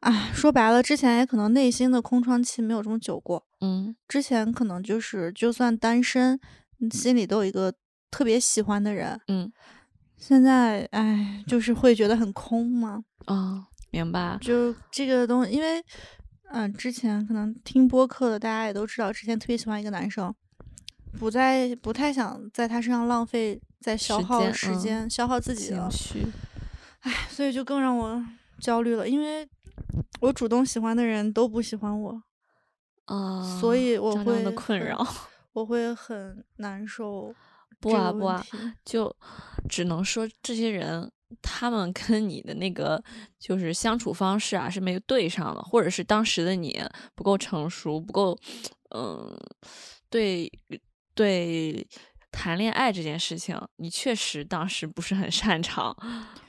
[0.00, 3.44] 哎，说白了，之前也可能内心的空窗期没有这么久过。
[3.60, 6.38] 嗯之前可能就是就算单身，
[6.80, 7.72] 嗯心里都有一个
[8.10, 9.18] 特别喜欢的人。
[9.28, 9.50] 嗯
[10.16, 13.04] 现在，哎，就是会觉得很空嘛。
[13.26, 14.38] 哦，明白。
[14.40, 15.82] 就这个东西，因为，
[16.52, 20.34] 嗯、之前可能听播客的大家也都知道，之前特别喜欢一个男生，
[21.18, 26.26] 不再不太想在他身上浪费，在消耗时间嗯时间，消耗自己了情，绪，
[27.28, 28.24] 所以就更让我
[28.60, 29.48] 焦虑了，因为
[30.20, 32.22] 我主动喜欢的人都不喜欢我，
[33.06, 35.06] 啊，所以我会困扰。
[35.52, 37.32] 我会很难受。
[37.80, 38.42] 不啊不啊
[38.82, 39.14] 就
[39.68, 41.10] 只能说这些人
[41.42, 43.02] 他们跟你的那个
[43.38, 46.82] 就是相处方式啊是没有对上的，或者是当时的你
[47.14, 48.38] 不够成熟，不够
[48.96, 49.38] 嗯，
[50.08, 50.50] 对
[51.14, 51.86] 对。
[52.36, 55.96] 谈恋爱这件事情，你确实当时不是很擅长，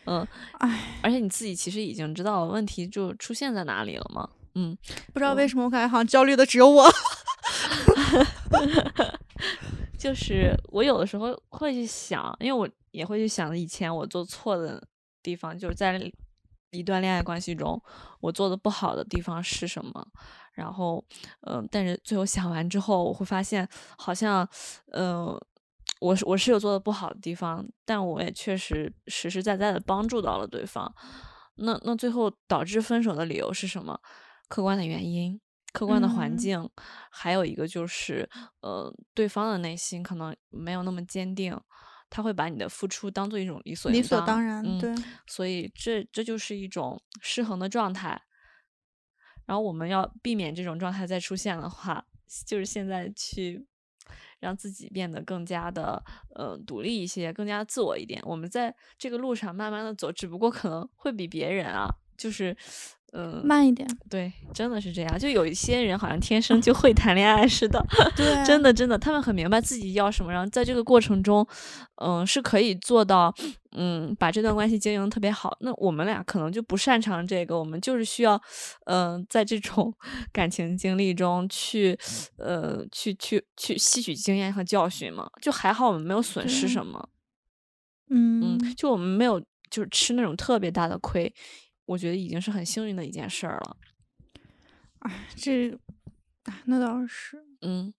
[0.06, 4.76] 嗯，哎，而且你自己其实已经知道问题就出现在哪里了嘛，嗯，
[5.14, 6.90] 不知道为什么我感觉好像焦虑的只有我。
[9.96, 14.84] 就是我有的时候会去想，因为我也会去想以前我做错的
[15.22, 16.02] 地方，就是在
[16.72, 17.80] 一段恋爱关系中
[18.22, 20.08] 我做的不好的地方是什么。
[20.56, 21.04] 然后，
[21.42, 24.48] 嗯、但是最后想完之后，我会发现好像，
[24.94, 25.40] 嗯、
[26.00, 30.92] 我是我是有做的不好的地方，但我也确实实实在在的帮助到了对方。
[31.58, 34.00] 那那最后导致分手的理由是什么？
[34.48, 35.40] 客观的原因、
[35.74, 36.70] 客观的环嗯境，
[37.10, 38.30] 还有一个就是，
[38.62, 41.58] 呃，对方的内心可能没有那么坚定，
[42.10, 44.94] 他会把你的付出当做一种理所理所当然，嗯对，
[45.28, 48.22] 所以这这就是一种失衡的状态。
[49.46, 52.06] 然后我们要避免这种状态再出现的话，
[52.46, 53.66] 就是现在去
[54.40, 56.04] 让自己变得更加的
[56.36, 58.22] 呃独立一些，更加自我一点。
[58.26, 62.56] 我们在这个路上慢慢的走，只不过可能会比别人啊，就是
[63.14, 65.20] 嗯、呃慢一点，对，真的是这样。
[65.20, 67.82] 就有一些人好像天生就会谈恋爱似的，
[68.16, 71.48] 对，真的真的，他们很明白自己要什么，然后在这个过程中，
[72.04, 73.34] 嗯、是可以做到，
[73.72, 75.56] 嗯，把这段关系经营得特别好。
[75.62, 78.42] 那我们俩可能就不擅长这个，我们就是需要，
[78.86, 79.94] 嗯、在这种
[80.34, 81.98] 感情经历中去，
[82.38, 85.30] 呃，去去去吸取经验和教训嘛。
[85.42, 87.10] 就还好我们没有损失什么，
[88.10, 89.40] 嗯嗯，就我们没有
[89.70, 91.34] 就是吃那种特别大的亏，
[91.86, 93.78] 我觉得已经是很幸运的一件事儿了。
[95.36, 95.70] 这，
[96.46, 97.94] 哎那倒是，嗯，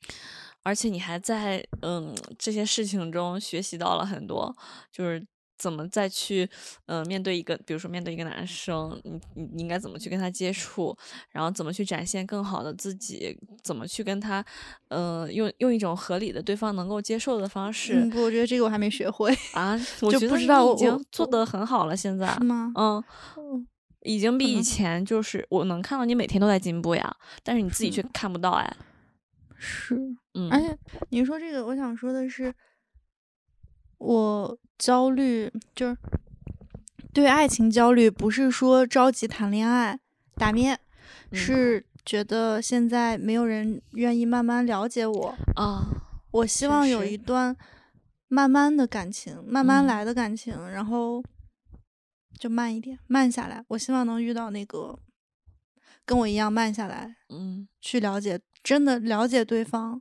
[0.64, 4.56] 而且你还在嗯这些事情中学习到了很多，
[4.90, 5.24] 就是
[5.56, 6.42] 怎么再去
[6.86, 10.96] 嗯、呃面对一个，比如说面对一个男生，你你你应该怎么去跟他接触，
[11.30, 14.44] 然后怎么去展现更好的自己，怎么去跟他
[14.88, 22.72] 嗯、呃用用一种合理的对方能够接受的方式、嗯，不我觉得这个我还没学会，啊， 我就觉得不知道已经做得很好了，现在是吗？
[22.74, 23.02] 嗯。
[24.06, 28.76] 嗯已经比以前就是我能看到你每天都在进步呀，但是你自己却看不到哎，
[29.58, 29.96] 是，
[30.34, 30.78] 嗯，而且
[31.10, 32.54] 你说这个，我想说的是，
[33.98, 35.96] 我焦虑就是
[37.12, 39.98] 对爱情焦虑，不是说着急谈恋爱
[40.36, 40.78] 打面，
[41.30, 41.36] 嗯。
[41.36, 45.84] 是觉得现在没有人愿意慢慢了解我，啊，
[46.30, 47.56] 我希望有一段
[48.28, 49.86] 慢慢的感情，慢慢嗯。
[49.86, 51.20] 来的感情，然后
[52.38, 53.64] 就慢一点，慢下来。
[53.68, 54.98] 我希望能遇到那个
[56.04, 57.66] 跟我一样慢下来，嗯。
[57.80, 60.00] 去了解，真的了解对方。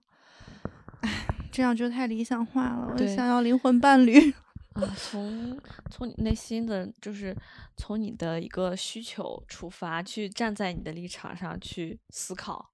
[1.01, 2.89] 唉，这样就太理想化了。
[2.91, 4.33] 我对想要灵魂伴侣。
[4.75, 5.57] 啊，从
[5.89, 7.33] 从你内心的，就是
[7.77, 12.73] 从你的一个需求出发，去站在你的立场上去思考。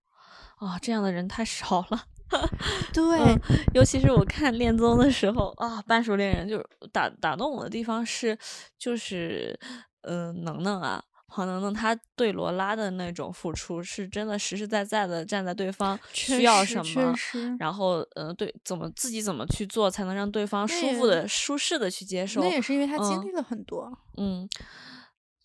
[0.62, 2.04] 啊，这样的人太少了。
[2.94, 3.40] 对，嗯
[3.74, 8.38] 尤其是我看恋综的时候啊，半熟恋人就是打打动我的地方是，
[8.78, 9.60] 就是
[10.04, 17.14] 呃，能能啊，黄能能，他对罗拉的那种付出是真的实实在在的站在对方需要什么，
[17.60, 22.48] 然后呃，对怎么自己怎么去做才能让对方舒服的、舒适的去接受那。
[22.50, 23.92] 也是因为他经嗯历了很多。
[24.16, 24.48] 嗯，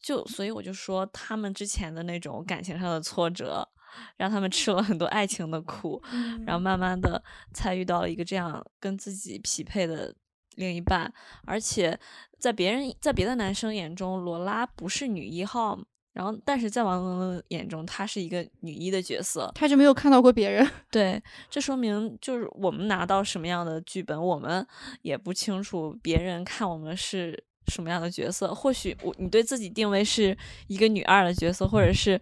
[0.00, 3.68] 就所以我就说，他们之前的那种感情上的挫折，
[4.16, 6.02] 让他们吃了很多爱情的苦，
[6.46, 10.14] 然后嗯慢慢的才遇到了一个这样跟自己匹配的
[10.56, 11.12] 另一半，
[11.44, 11.98] 而且
[12.38, 15.78] 在别人在别的男生眼中，罗拉不是女一号，
[16.12, 20.66] 然后但是在王冷冷眼中，她是一个女一的角色，她就没有看到过别人。
[20.90, 24.66] 对，这说明就是我们拿到什么样的剧本，我们
[25.02, 28.54] 也不清楚别人看我们是什么样的角色。
[28.54, 32.20] 或许我你对自己定位是一个女二的角色，或者是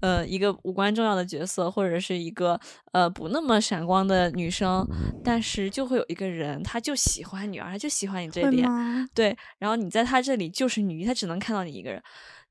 [0.00, 2.58] 呃一个无关重要的角色，或者是一个
[2.92, 4.86] 呃不那么闪光的女生，
[5.24, 9.06] 但是就会有一个人，他就喜欢女二，他就喜欢你这会点，吗？
[9.14, 12.02] 对，然后你在他这里就是女一，他只能看到你一个人。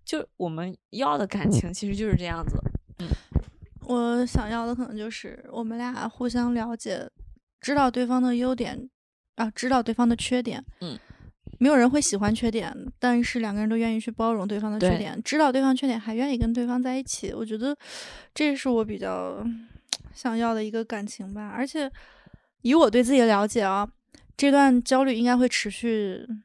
[0.03, 2.57] 就我们要的感情其实就是这样子。
[3.87, 7.09] 我想要的可能就是我们俩互相了解，
[7.59, 8.89] 知道对方的优点，
[9.35, 10.63] 啊，知道对方的缺点。
[10.81, 10.97] 嗯，
[11.57, 17.33] 没有人会喜欢缺点，但是两个人都愿意去包容对方的缺点，知道对方缺点还愿意跟对方在一起。
[17.33, 17.75] 我觉得
[18.33, 19.45] 这是我比较
[20.13, 21.49] 想要的一个感情吧。
[21.55, 21.91] 而且
[22.61, 23.87] 以我对自己的了解啊，
[24.35, 26.25] 这段焦虑应该会持续。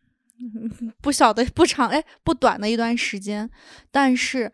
[0.42, 3.50] 嗯不小的不长哎不短的一段时间，
[3.90, 4.50] 但是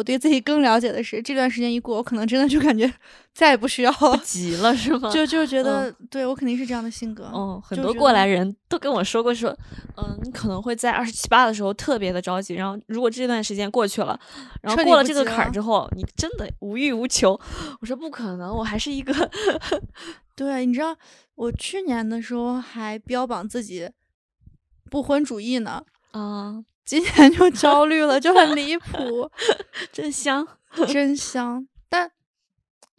[0.00, 2.90] 我对自己更了解的是，这段时间一过，我可能真的就感觉
[3.34, 5.10] 再也不需要了，急了是吗？
[5.12, 7.30] 就就觉得、对我肯定是这样的性格。
[7.34, 9.54] 嗯，很多过来人都跟我说过说，
[9.98, 14.18] 嗯，你可能会在二十七八的时候特别的着急，然后如果这段时间过去了，
[14.62, 17.38] 然后过了这个坎儿之后，你真的无欲无求。
[17.82, 19.12] 我说不可能，我还是一个
[20.34, 20.96] 对，你知道
[21.34, 23.90] 我去年的时候还标榜自己
[24.90, 29.30] 不婚主义呢，啊，今年就焦虑了，就很离谱，
[29.92, 30.44] 真香。
[30.88, 31.68] 真香。
[31.88, 32.10] 但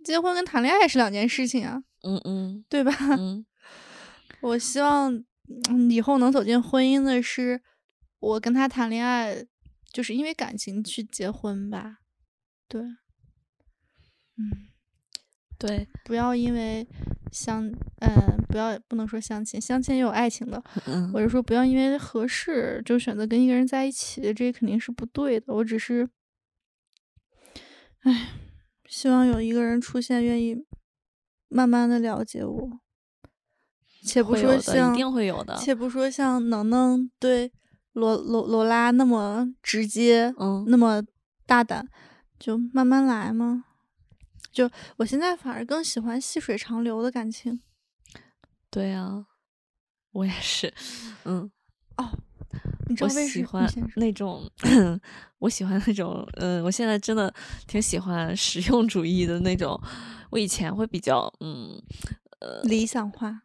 [0.02, 2.94] 结婚跟谈恋爱是两件事情啊，嗯嗯对吧？
[3.20, 3.46] 嗯，
[4.40, 5.14] 我希望
[5.70, 7.62] 嗯以后能走进婚姻的是
[8.20, 9.46] 我跟他谈恋爱，
[9.92, 11.98] 就是因为感情去结婚吧。
[12.70, 14.71] 对，嗯，
[15.62, 16.88] 对，不要因为
[17.32, 17.68] 相，
[18.00, 18.10] 嗯，
[18.50, 20.62] 不要不能说相亲，相亲也有爱情的。
[20.88, 25.54] 嗯我是说，不要因为合适就选择跟一个人在一起，这肯定是不对的。
[25.54, 26.10] 我只是，
[28.02, 28.30] 唉，
[28.88, 30.66] 希望有一个人出现，愿意
[31.48, 32.80] 慢慢的了解我，
[34.04, 35.56] 且不说像一定会有的。
[35.58, 37.52] 且不说像能能对
[37.94, 41.04] 罗罗罗拉那么直接，嗯那么
[41.46, 41.88] 大胆，
[42.40, 43.66] 就慢慢来嘛。
[44.52, 47.62] 就我现在反而更喜欢细水长流的感情。
[48.70, 49.26] 对啊，
[50.12, 50.74] 我也是。
[51.26, 51.50] 嗯，
[52.88, 53.68] 你知我道为什么？
[53.96, 54.50] 那种，
[55.40, 57.34] 我喜欢那种，嗯，我现在真的
[57.68, 59.80] 挺喜欢实用主义的那种。
[60.30, 61.82] 我以前会比较，嗯，
[62.40, 63.42] 呃理想化。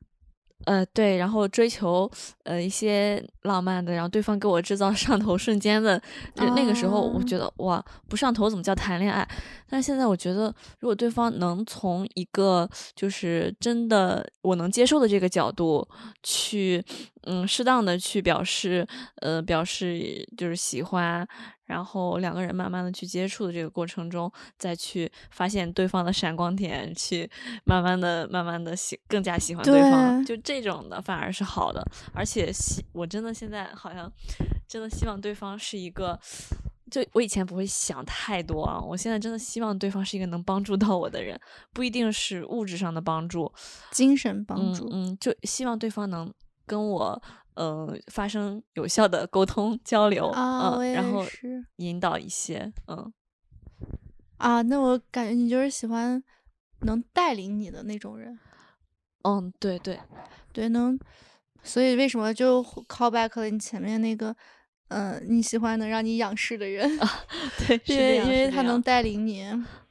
[0.64, 2.10] 呃，对，然后追求
[2.42, 6.00] 呃一些浪漫的，然后对方给我制造上头瞬间的，
[6.34, 9.28] 就那个时候我哦觉得哇，不上头怎么叫谈恋爱？
[9.68, 15.86] 但现在我觉得，如果对方能从一个就是真的我能接受的这个角度
[16.22, 16.84] 去，
[17.22, 21.26] 嗯，适当的去表示，呃，表示就是喜欢，
[21.64, 27.28] 然后两个人慢慢的去接触的这个过程中，再去发现对方的闪光点，去
[27.64, 31.84] 慢慢的、慢慢的喜更加喜欢对方，对就这种的反而是好的。
[32.14, 34.10] 而且希我真的现在好像
[34.68, 36.18] 真的希望对方是一个。
[36.90, 41.38] 就我以前不会想太多啊，我现在真的希望对方是一个能帮助到我的人，
[41.72, 43.52] 不一定是物质上的帮助，
[43.90, 44.88] 精神帮助。
[44.90, 46.32] 嗯嗯，就希望对方能
[46.64, 47.20] 跟我
[47.54, 51.24] 嗯、呃发生有效的沟通交流，啊，嗯，然后
[51.76, 53.12] 引导一些，嗯，
[54.36, 54.62] 啊。
[54.62, 56.22] 那我感觉你就是喜欢
[56.82, 58.38] 能带领你的那种人，
[59.24, 59.98] 嗯，对对，
[60.52, 60.98] 对，能。
[61.62, 64.36] 所以为什么就 call back 了你前面那个，
[64.88, 66.88] 嗯、你喜欢能让你仰视的人，
[67.66, 69.42] 对，是因为因为他能带领你。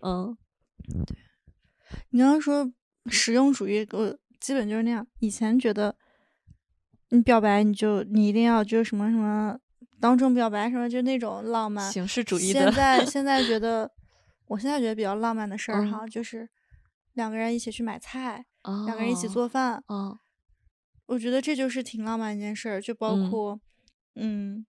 [0.02, 0.36] 嗯
[0.88, 1.16] 对
[2.12, 2.72] 你刚刚说
[3.08, 5.06] 实用主义，我基本就是那样。
[5.20, 5.96] 以前觉得
[7.10, 9.58] 你表白你就你一定要就什么什么
[10.00, 11.92] 当众表白什么，就那种浪漫。
[11.92, 13.92] 形式主义的， 现在现在觉得，
[14.48, 16.48] 我现在觉得比较浪漫的事儿嗯哈，就是
[17.14, 20.18] 两个人一起去买菜，两个人一起哦，做饭，嗯
[21.08, 22.82] 我觉得这就是挺浪漫一件事儿。
[22.82, 23.60] 就包嗯括，
[24.16, 24.66] 嗯，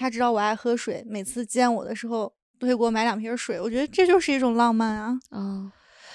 [0.00, 5.20] 他知道我爱喝水，每次见我的时候都会给我买两瓶水，我觉得这就是一种浪漫啊。
[5.30, 5.70] 嗯，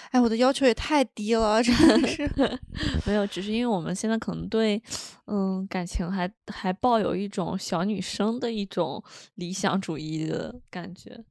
[0.10, 2.28] 哎，我的要求也太低了，真的是。
[3.06, 4.82] 没有，只是因为我们现在可能对，
[5.28, 9.04] 嗯，感情还还抱有一种小女生的一种
[9.36, 11.24] 理想主义的感觉，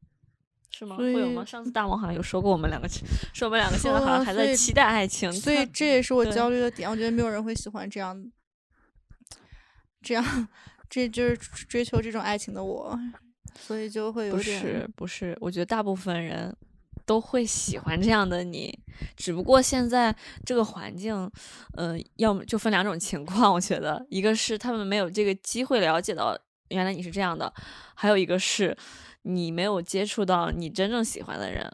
[0.71, 0.95] 是吗？
[0.97, 1.45] 会有吗？
[1.45, 2.89] 上次大王好像有说过，我们两个
[3.33, 6.89] 说我们两个现在好像还在期待爱情，所以 这也是我焦虑的点。
[6.89, 8.17] 我觉得没有人会喜欢这样，
[10.01, 10.49] 这样，
[10.95, 12.97] 这就是追求这种爱情的我，
[13.59, 16.57] 所以就会有不是不是，我觉得大部分人
[17.05, 18.79] 都会喜欢这样的你，
[19.17, 20.15] 只不过现在
[20.47, 21.29] 这个环境，
[21.77, 27.53] 呃，要么就分两种情况，我觉得，一个是他们没有这个机会了解到原来你是这样的，
[27.97, 28.77] 还有一个是
[29.23, 31.69] 你没有接触到你真正喜欢的人。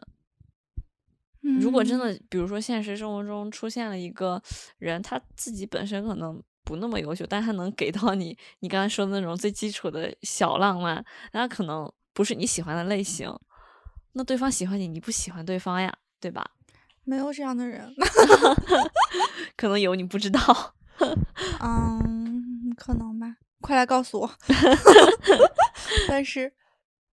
[1.59, 4.41] 如果真嗯的，比如说现实生活中出现了一个
[4.79, 13.33] 人，他自己本身可能不那么优秀，但他能给到你你刚才说的那种最基础的小浪漫，那可能不是你喜欢的类型，
[14.13, 16.45] 那对方喜欢你，你不喜欢对方呀，对吧？
[17.03, 17.93] 没有这样的人，
[19.57, 20.75] 可能有你不知道。
[21.61, 24.31] 嗯，可能吧，快来告诉我。
[26.07, 26.53] 但是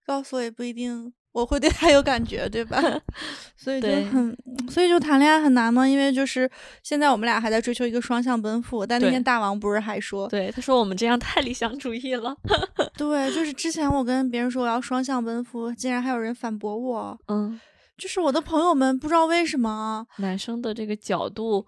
[0.04, 2.82] 告诉我也不一定我会对他有感觉，对吧？
[3.56, 4.36] 所以就很，
[4.68, 5.86] 所以就谈恋爱很难吗？
[5.86, 6.50] 因为就是
[6.82, 12.36] 现在我们俩还在追求一个双向奔赴，但那天大王不是还说，对，他说我们这样太理想主义了。
[12.98, 17.60] 对，就是之前我跟别人说我要双向奔赴，竟然还有人反驳我，嗯，
[17.96, 21.66] 就是我的朋友们不知道为什么，男生的这个角度。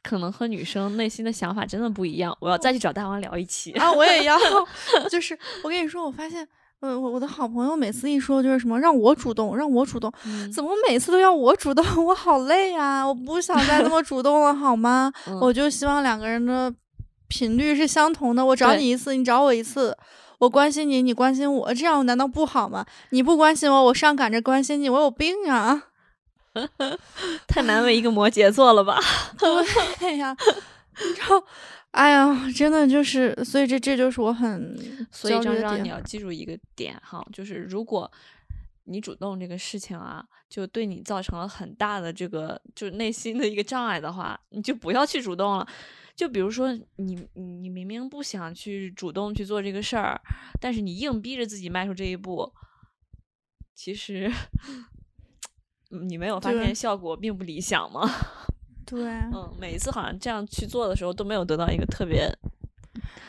[0.00, 3.72] 可能和女生内心的想法真的不一样，我要再去找大王聊一期。
[3.72, 4.38] 啊，我也要，
[5.10, 6.46] 就是我跟你说，我发现，
[6.80, 11.84] 呃，我我的好朋友每次一说就是什么让我主动，让我主动，嗯怎么每次都要我主动？
[12.06, 15.12] 我好累呀、我不想再那么主动了，好吗？
[15.26, 16.72] 嗯我就希望两个人的
[17.26, 19.96] 频率是相同的，我找你一次，你找我一次。
[20.38, 22.86] 我关心你，你关心我，这样难道不好吗？
[23.10, 25.82] 你不关心我，我上赶着关心你，我有病啊！
[27.48, 29.00] 太难为一个摩羯座了吧？
[29.98, 30.36] 对呀，
[31.04, 31.42] 你知道，
[31.98, 34.76] 哎呀，真的就是，所以这这就是我很
[35.10, 38.08] 所以张张你要记住一个点哈，就是如果
[38.84, 45.66] 你主动这个事情啊，就对你造成了很大的这个就是内心的一个障碍的话，你就不要去主动了。
[46.14, 50.20] 就比如说你你明明不想去主动去做这个事儿，
[50.60, 52.52] 但是你硬逼着自己迈出这一步，
[53.74, 54.30] 其实
[55.90, 58.08] 你没有发现效果并不理想吗？
[58.88, 62.26] 对，嗯，每一次好像这样去做的时候都没有得到一个特别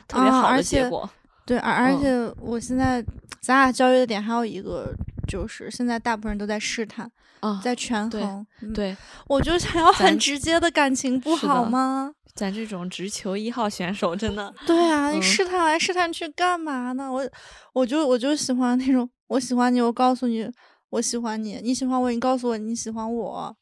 [0.08, 1.10] 特别好的结果。
[1.46, 3.04] 对，而而嗯且我现在
[3.42, 4.94] 咱俩焦虑的点还有一个，
[5.28, 8.46] 就是现在大部分人都在试探，啊，在权对衡。
[8.62, 8.96] 嗯，对，
[9.28, 12.14] 我就想要很直接的感情，不好吗？
[12.36, 17.12] 咱这种直球一号选手真的，对啊，你嗯试探来试探去干嘛呢？
[17.12, 17.28] 我
[17.74, 20.50] 我就我就喜欢那种，我喜欢你，我告诉你
[20.92, 23.54] 我喜欢你，你喜欢我，你告诉我你喜欢我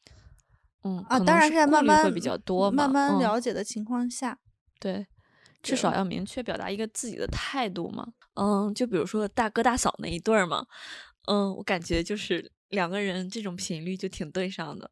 [0.84, 1.18] 嗯啊。
[1.20, 4.38] 当然是在慢慢会比较多嘛，慢慢嗯了解的情况下，
[4.78, 5.06] 对，
[5.62, 8.06] 至少要明确表达一个自己的态度嘛。
[8.34, 10.66] 嗯，就比如说大哥大嫂那一对儿嘛，
[11.26, 14.90] 嗯，我感觉就是两个人这种频率就挺对上的。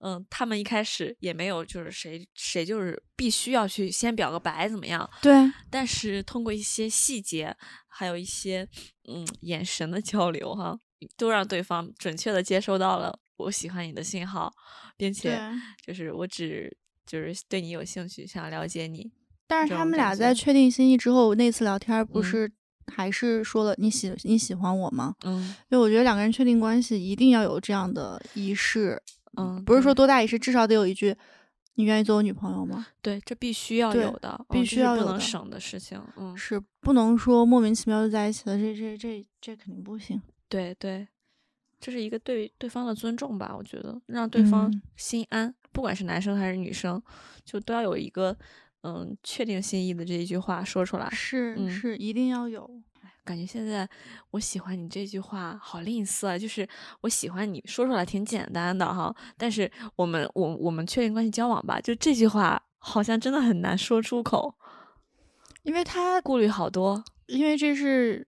[0.00, 5.32] 嗯，他们一开始也没有就是谁谁就是必须要去先表个白怎么样，对
[5.70, 7.56] 但是通过一些细节，
[7.88, 8.68] 还有一些
[9.08, 10.78] 嗯眼神的交流哈，
[11.16, 14.52] 都让对方准确的接收到了我喜欢你的信号，
[14.96, 15.40] 并且。
[15.86, 16.74] 就是我只
[17.06, 19.12] 就是对你有兴趣，想了解你。
[19.46, 22.52] 但是他们俩在确定心意之后，那次聊天不嗯是
[22.86, 25.14] 还是说了你喜你喜欢我吗？
[25.24, 29.00] 嗯就我觉得两个人确定关系一定要有这样的仪式，
[29.36, 31.14] 嗯，不是说多大仪式，至少得有一句
[31.76, 40.22] “你愿意做我女朋友吗对，这必须要有的，必须要有的不能省的事情。”，嗯，是不能说莫名其妙就在一起了，这这这这肯定不行。
[40.48, 41.06] 对对，
[41.84, 47.02] 这是一个对对方的尊重吧，我觉得让对方嗯心安，不管是男生还是女生，
[47.44, 48.34] 就都要有一个
[48.84, 51.10] 嗯确定心意的这一句话说出来。
[51.10, 52.70] 是、嗯是，一定要有。
[53.22, 53.86] 感觉现在
[54.30, 56.66] 我喜欢你这句话好吝啬啊，就是
[57.02, 64.54] 我喜欢你说出来挺简单的哈，但是我们我我们确定关系交往吧，就这句话好像真的很难说出口，
[65.64, 67.04] 因为他顾虑好多。
[67.26, 68.26] 因为这是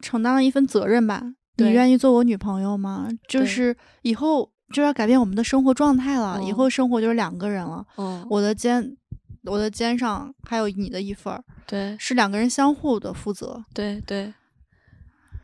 [0.00, 1.34] 承担了一份责任吧。
[1.62, 3.08] 你愿意做我女朋友吗？
[3.28, 7.86] 就是以后就要改变我们的生活状态了，以嗯后生活就是两个人了。
[7.96, 8.96] 嗯，我的肩，
[9.44, 13.64] 我的肩上还有你的一份儿，对是两个人相互的负责。
[13.74, 14.32] 对对，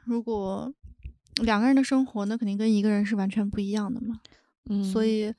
[0.04, 0.72] 如果
[1.42, 4.20] 两个人的生活，那肯定跟一个人是完全不一样的嘛。
[4.70, 5.32] 嗯，所以，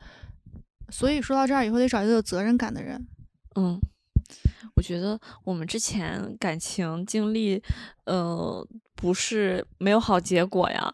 [0.89, 3.07] 所以说到这儿以后，得找一个有责任感的人。
[3.55, 3.79] 嗯，
[4.75, 7.61] 我觉得我们之前感情经历，
[8.05, 8.65] 呃，
[8.95, 10.93] 不是没有好结果呀。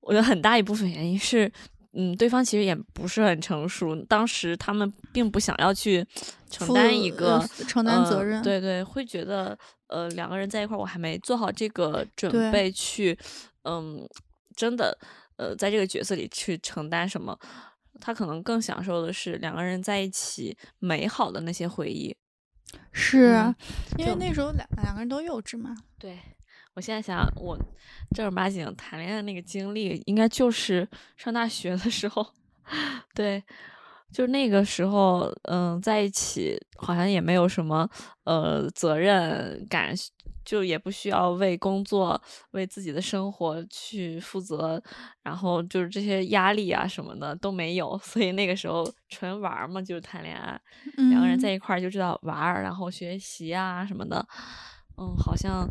[0.00, 1.50] 我觉得很大一部分原因是，
[1.92, 6.04] 嗯，对方其实也不是很成熟，当时他们并不想要去
[6.48, 9.56] 承担一个呃承担责呃任对对，会觉得
[9.88, 13.16] 呃两个人在一块儿，我还没做好这个准备去，
[13.64, 14.08] 嗯，
[14.56, 14.96] 真的
[15.36, 17.38] 呃在这个角色里去承担什么。
[18.00, 22.16] 他可能更享受的是两个人在一起美好的那些回忆。
[22.92, 23.54] 是、嗯
[23.98, 25.76] 因为那时候两两个人都幼稚嘛。
[25.98, 26.18] 对
[26.74, 27.58] 我现在想，我
[28.14, 32.26] 正儿八经谈恋爱那个经历，应该就是上大学的时候。
[33.14, 33.42] 对，
[34.12, 37.88] 就是那个时候，嗯，在一起好像也没有什么
[38.24, 39.94] 呃责任感，
[40.44, 44.82] 就也不需要为工作、为自己的生活去负责，
[45.22, 50.60] 然后就是这些压力啊什么的都没有，所以那个时候纯玩儿嘛，就是谈恋爱，
[51.10, 54.26] 两个人嗯在一块儿就知道玩儿，然后学习啊什么的，
[54.96, 55.68] 嗯，好像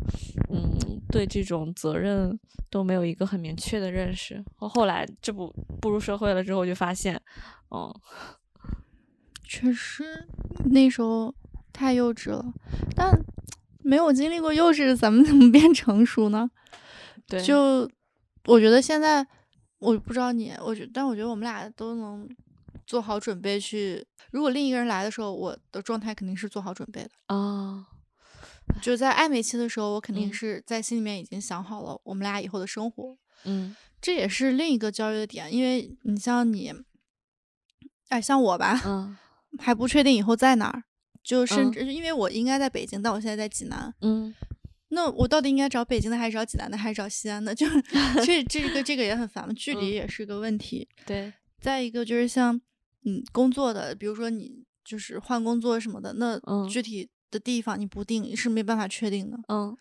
[0.50, 0.78] 嗯
[1.10, 2.38] 对这种责任
[2.70, 4.42] 都没有一个很明确的认识。
[4.56, 7.20] 后后来这不步入社会了之后，就发现，
[7.70, 7.94] 嗯，
[9.44, 10.26] 确实
[10.66, 11.34] 那时候
[11.72, 12.44] 太幼稚了，
[12.94, 13.10] 但
[13.82, 16.50] 没有经历过幼稚，咱们怎么变成熟呢？
[17.26, 17.88] 对，就
[18.46, 19.26] 我觉得现在，
[19.78, 22.28] 我不知道你，我觉，但我觉得我们俩都能
[22.86, 24.04] 做好准备去。
[24.32, 27.10] 如果另一个人来的时候，我的状态肯定是做好准备的。
[27.26, 27.86] 啊，
[28.82, 33.16] 就在暧昧期的时候，我肯定嗯是在心里面已经想好了我们俩以后的生活。
[33.44, 36.72] 嗯这也是另一个焦虑的点，因为你像你，
[38.10, 39.16] 哎，像我吧，嗯
[39.58, 40.84] 还不确定以后在哪儿，
[41.24, 44.32] 就甚嗯至因为我应该在北京，但我现在在济南，嗯
[44.92, 47.54] 那我到底应该找北京的，还是找济南的，还是找西安的？
[47.54, 47.66] 就
[48.24, 50.88] 这这个这个也很烦嘛，距嗯离也是个问题。
[51.06, 52.60] 对，再一个就是像
[53.04, 59.38] 嗯工作的，比如说你就是换工作什么的，那嗯具体的地方你不定是没办法确定的。
[59.48, 59.76] 嗯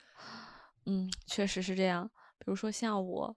[0.85, 2.09] 嗯，确实是这样。
[2.37, 3.35] 比如说像我，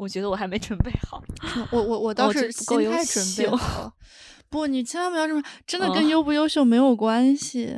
[0.00, 1.22] 我觉得我还没准备好。
[1.70, 3.92] 我我我倒是不够优心态准备秀好了。
[4.48, 7.76] 不，你千万不要这么，真的跟嗯优不优秀没有关系。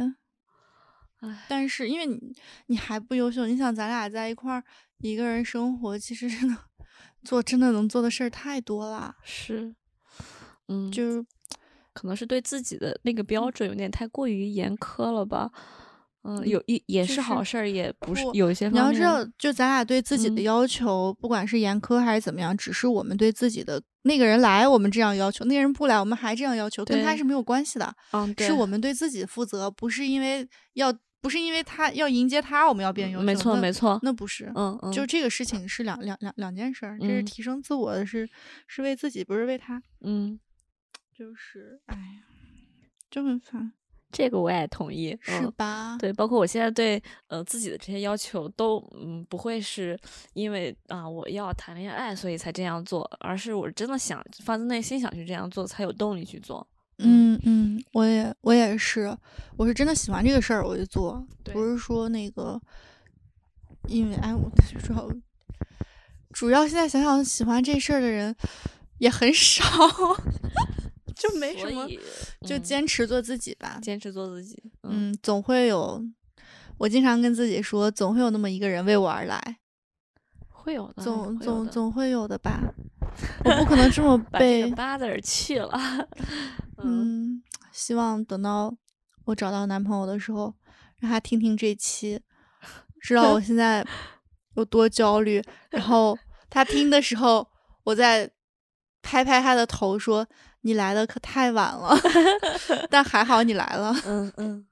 [1.18, 2.34] 唉，但是因为你
[2.66, 4.62] 你还不优秀，你想咱俩在一块儿
[4.98, 6.56] 一个人生活，其实真的
[7.24, 9.16] 做真的能做的事儿太多了。
[9.24, 9.74] 是，
[10.68, 11.26] 嗯，就是
[11.92, 15.50] 可能是对自己的那个标准有点太过于严苛了吧。
[15.52, 15.60] 嗯，
[16.44, 18.82] 有一也是好事儿，也不是有一些方面。
[18.82, 27.94] 你要知道，就咱俩对自己的嗯要求，不管是严苛还是怎么样，只是我们对自己的那个人来，我们这样要求；那个人不来，我们还这样要求，跟他是没有关系的。
[28.12, 33.24] 嗯，对是我们对自己负责，不是因为要，不是因为他要迎接他，我们要变优秀。
[33.24, 33.98] 没错那没错。
[34.02, 34.52] 那不是。
[34.54, 38.28] 嗯嗯，就这个事情是两两两两件事儿，这是嗯提升自我的是
[38.68, 39.82] 是为自己，不是为他。
[40.02, 40.38] 嗯，
[41.12, 42.22] 就是哎呀，
[43.10, 43.72] 就很烦，
[44.12, 45.18] 这个我也同意。
[45.22, 45.96] 是嗯吧？
[45.98, 49.98] 对，包括我现在对呃自己的这些要求都嗯不会是
[50.34, 56.64] 因为啊、我要谈恋爱所以才这样做，而是我真的想发自内心想去这样做，才有动力去做。
[56.98, 59.16] 嗯嗯，我也我也是，
[59.56, 62.60] 我是真的喜欢这个事儿，我就做，不是说那个，
[63.88, 64.48] 因为哎，我
[64.78, 65.10] 主要
[66.32, 68.36] 主要现在想想，喜欢这事儿的人
[68.98, 69.64] 也很少，
[71.22, 71.86] 就没什么，
[72.46, 73.78] 就嗯坚持做自己吧。
[73.80, 74.60] 坚持做自己。
[74.82, 76.02] 嗯，嗯，总会有，
[76.78, 79.58] 我经常跟自己说，总会有那么一个人为我而来，
[80.48, 82.74] 会有的，总的总总会有的吧。
[83.44, 85.70] 我不可能这么 把这被个八字儿去了。
[86.82, 88.74] 嗯嗯，希望等到
[89.26, 90.52] 我找到男朋友的时候，
[90.98, 92.18] 让他听听这期，
[93.00, 93.86] 知道我现在
[94.56, 95.40] 有多焦虑。
[95.70, 96.18] 然后
[96.50, 97.46] 他听的时候，
[97.84, 98.28] 我再
[99.02, 100.26] 拍拍他的头说
[100.62, 101.94] ：“你来的可太晚了，
[102.90, 103.94] 但还好你来了。
[104.06, 104.64] 嗯嗯，”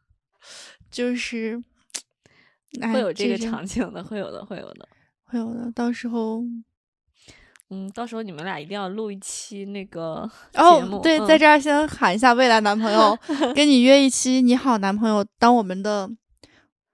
[0.91, 1.63] 就是，
[2.81, 4.89] 哎会有这个场景的，会有的，会有的。
[5.25, 5.71] 会有的。
[5.73, 6.43] 到时候
[7.73, 13.17] 嗯，到时候你们俩一定要录一期那个节哦目，对，嗯在这儿先喊一下未来男朋友，
[13.55, 16.11] 跟你约一期你好男朋友当我们的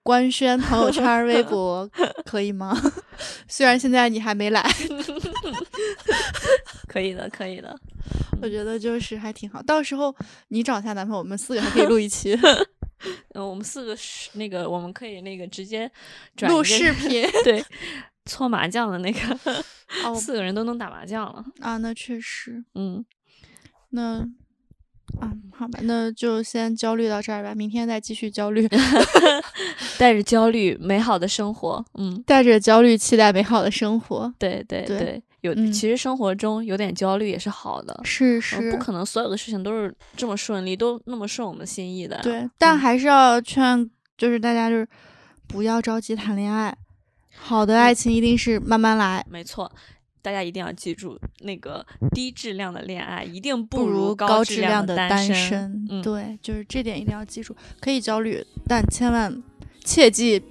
[0.02, 1.88] 官宣朋友圈、微博，
[2.26, 2.76] 可以吗？
[3.48, 4.62] 虽然现在你还没来，
[6.86, 7.74] 可以的，可以的。
[8.42, 9.62] 我觉得就是还挺好。
[9.62, 10.14] 到时候
[10.48, 12.38] 你找下男朋友，我们四个还可以录一期
[13.34, 15.90] 嗯， 我们四个是那个，我们可以那个直接
[16.36, 17.62] 转录视频 对，
[18.24, 19.20] 搓麻将的那个，
[20.04, 21.44] 哦四个人都能打麻将了。
[21.60, 23.04] 啊，那确实，嗯，
[23.90, 24.26] 那
[25.20, 28.66] 啊，好吧，那就先焦虑到这儿吧，明天再继续焦虑，
[29.98, 31.84] 带着焦虑，美好的生活。
[31.94, 34.32] 嗯，带着焦虑期待美好的生活。
[34.38, 37.94] 对对对有、嗯其实生活中有点焦虑也是好的。
[37.94, 42.18] 呃是是，不可能所有的事情都是这么顺利，都那么顺我们心意的。
[42.22, 43.88] 对，但嗯还是要劝，
[44.18, 44.86] 就是大家就是
[45.46, 46.76] 不要着急谈恋爱，
[47.36, 49.70] 好的爱情一定是慢慢来，没错，
[50.22, 55.86] 大家一定要记住，那个低质量的恋爱一定不如高质量的单身。
[55.90, 59.42] 嗯，对，就是这点一定要记住，可以焦虑，但千万
[59.84, 60.42] 切记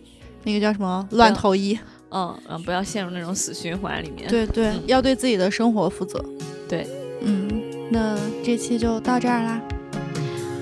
[0.44, 1.78] 那个叫什么乱投医。
[2.16, 4.30] 嗯嗯，不要陷入那种死循环里面。
[4.30, 6.24] 对对，嗯要对自己的生活负责。
[6.70, 6.88] 对，
[7.22, 7.46] 嗯，
[7.92, 9.62] 那这期就到这儿啦，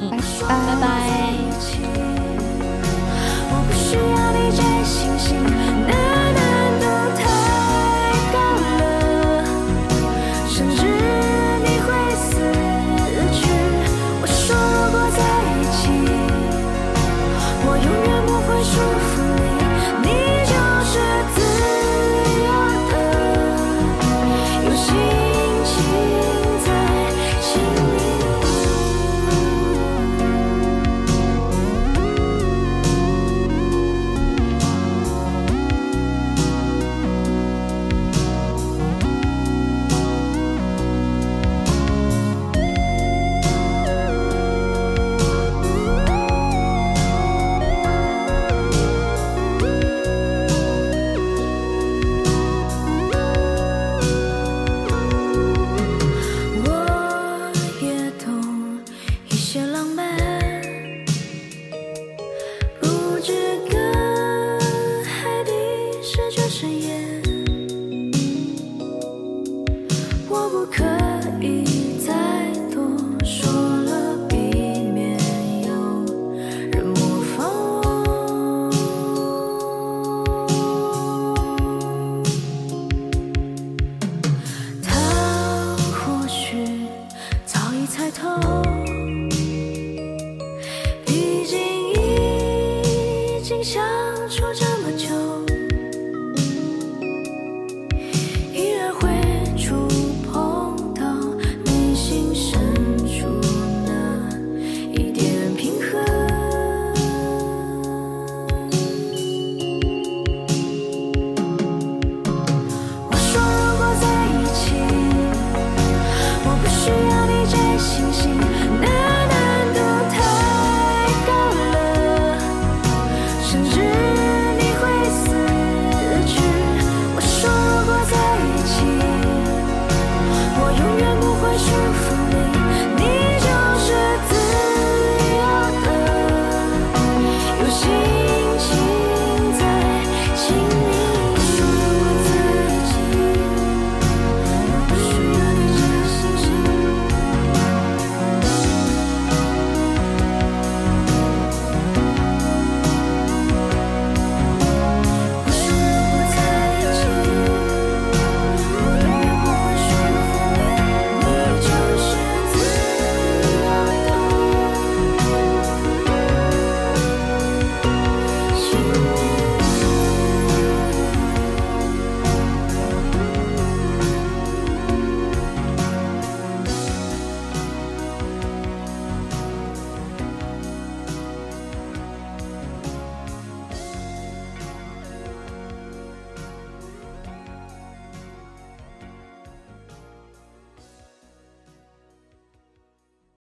[0.01, 0.87] 嗯拜拜拜。
[3.55, 5.37] 我不需要你追星星，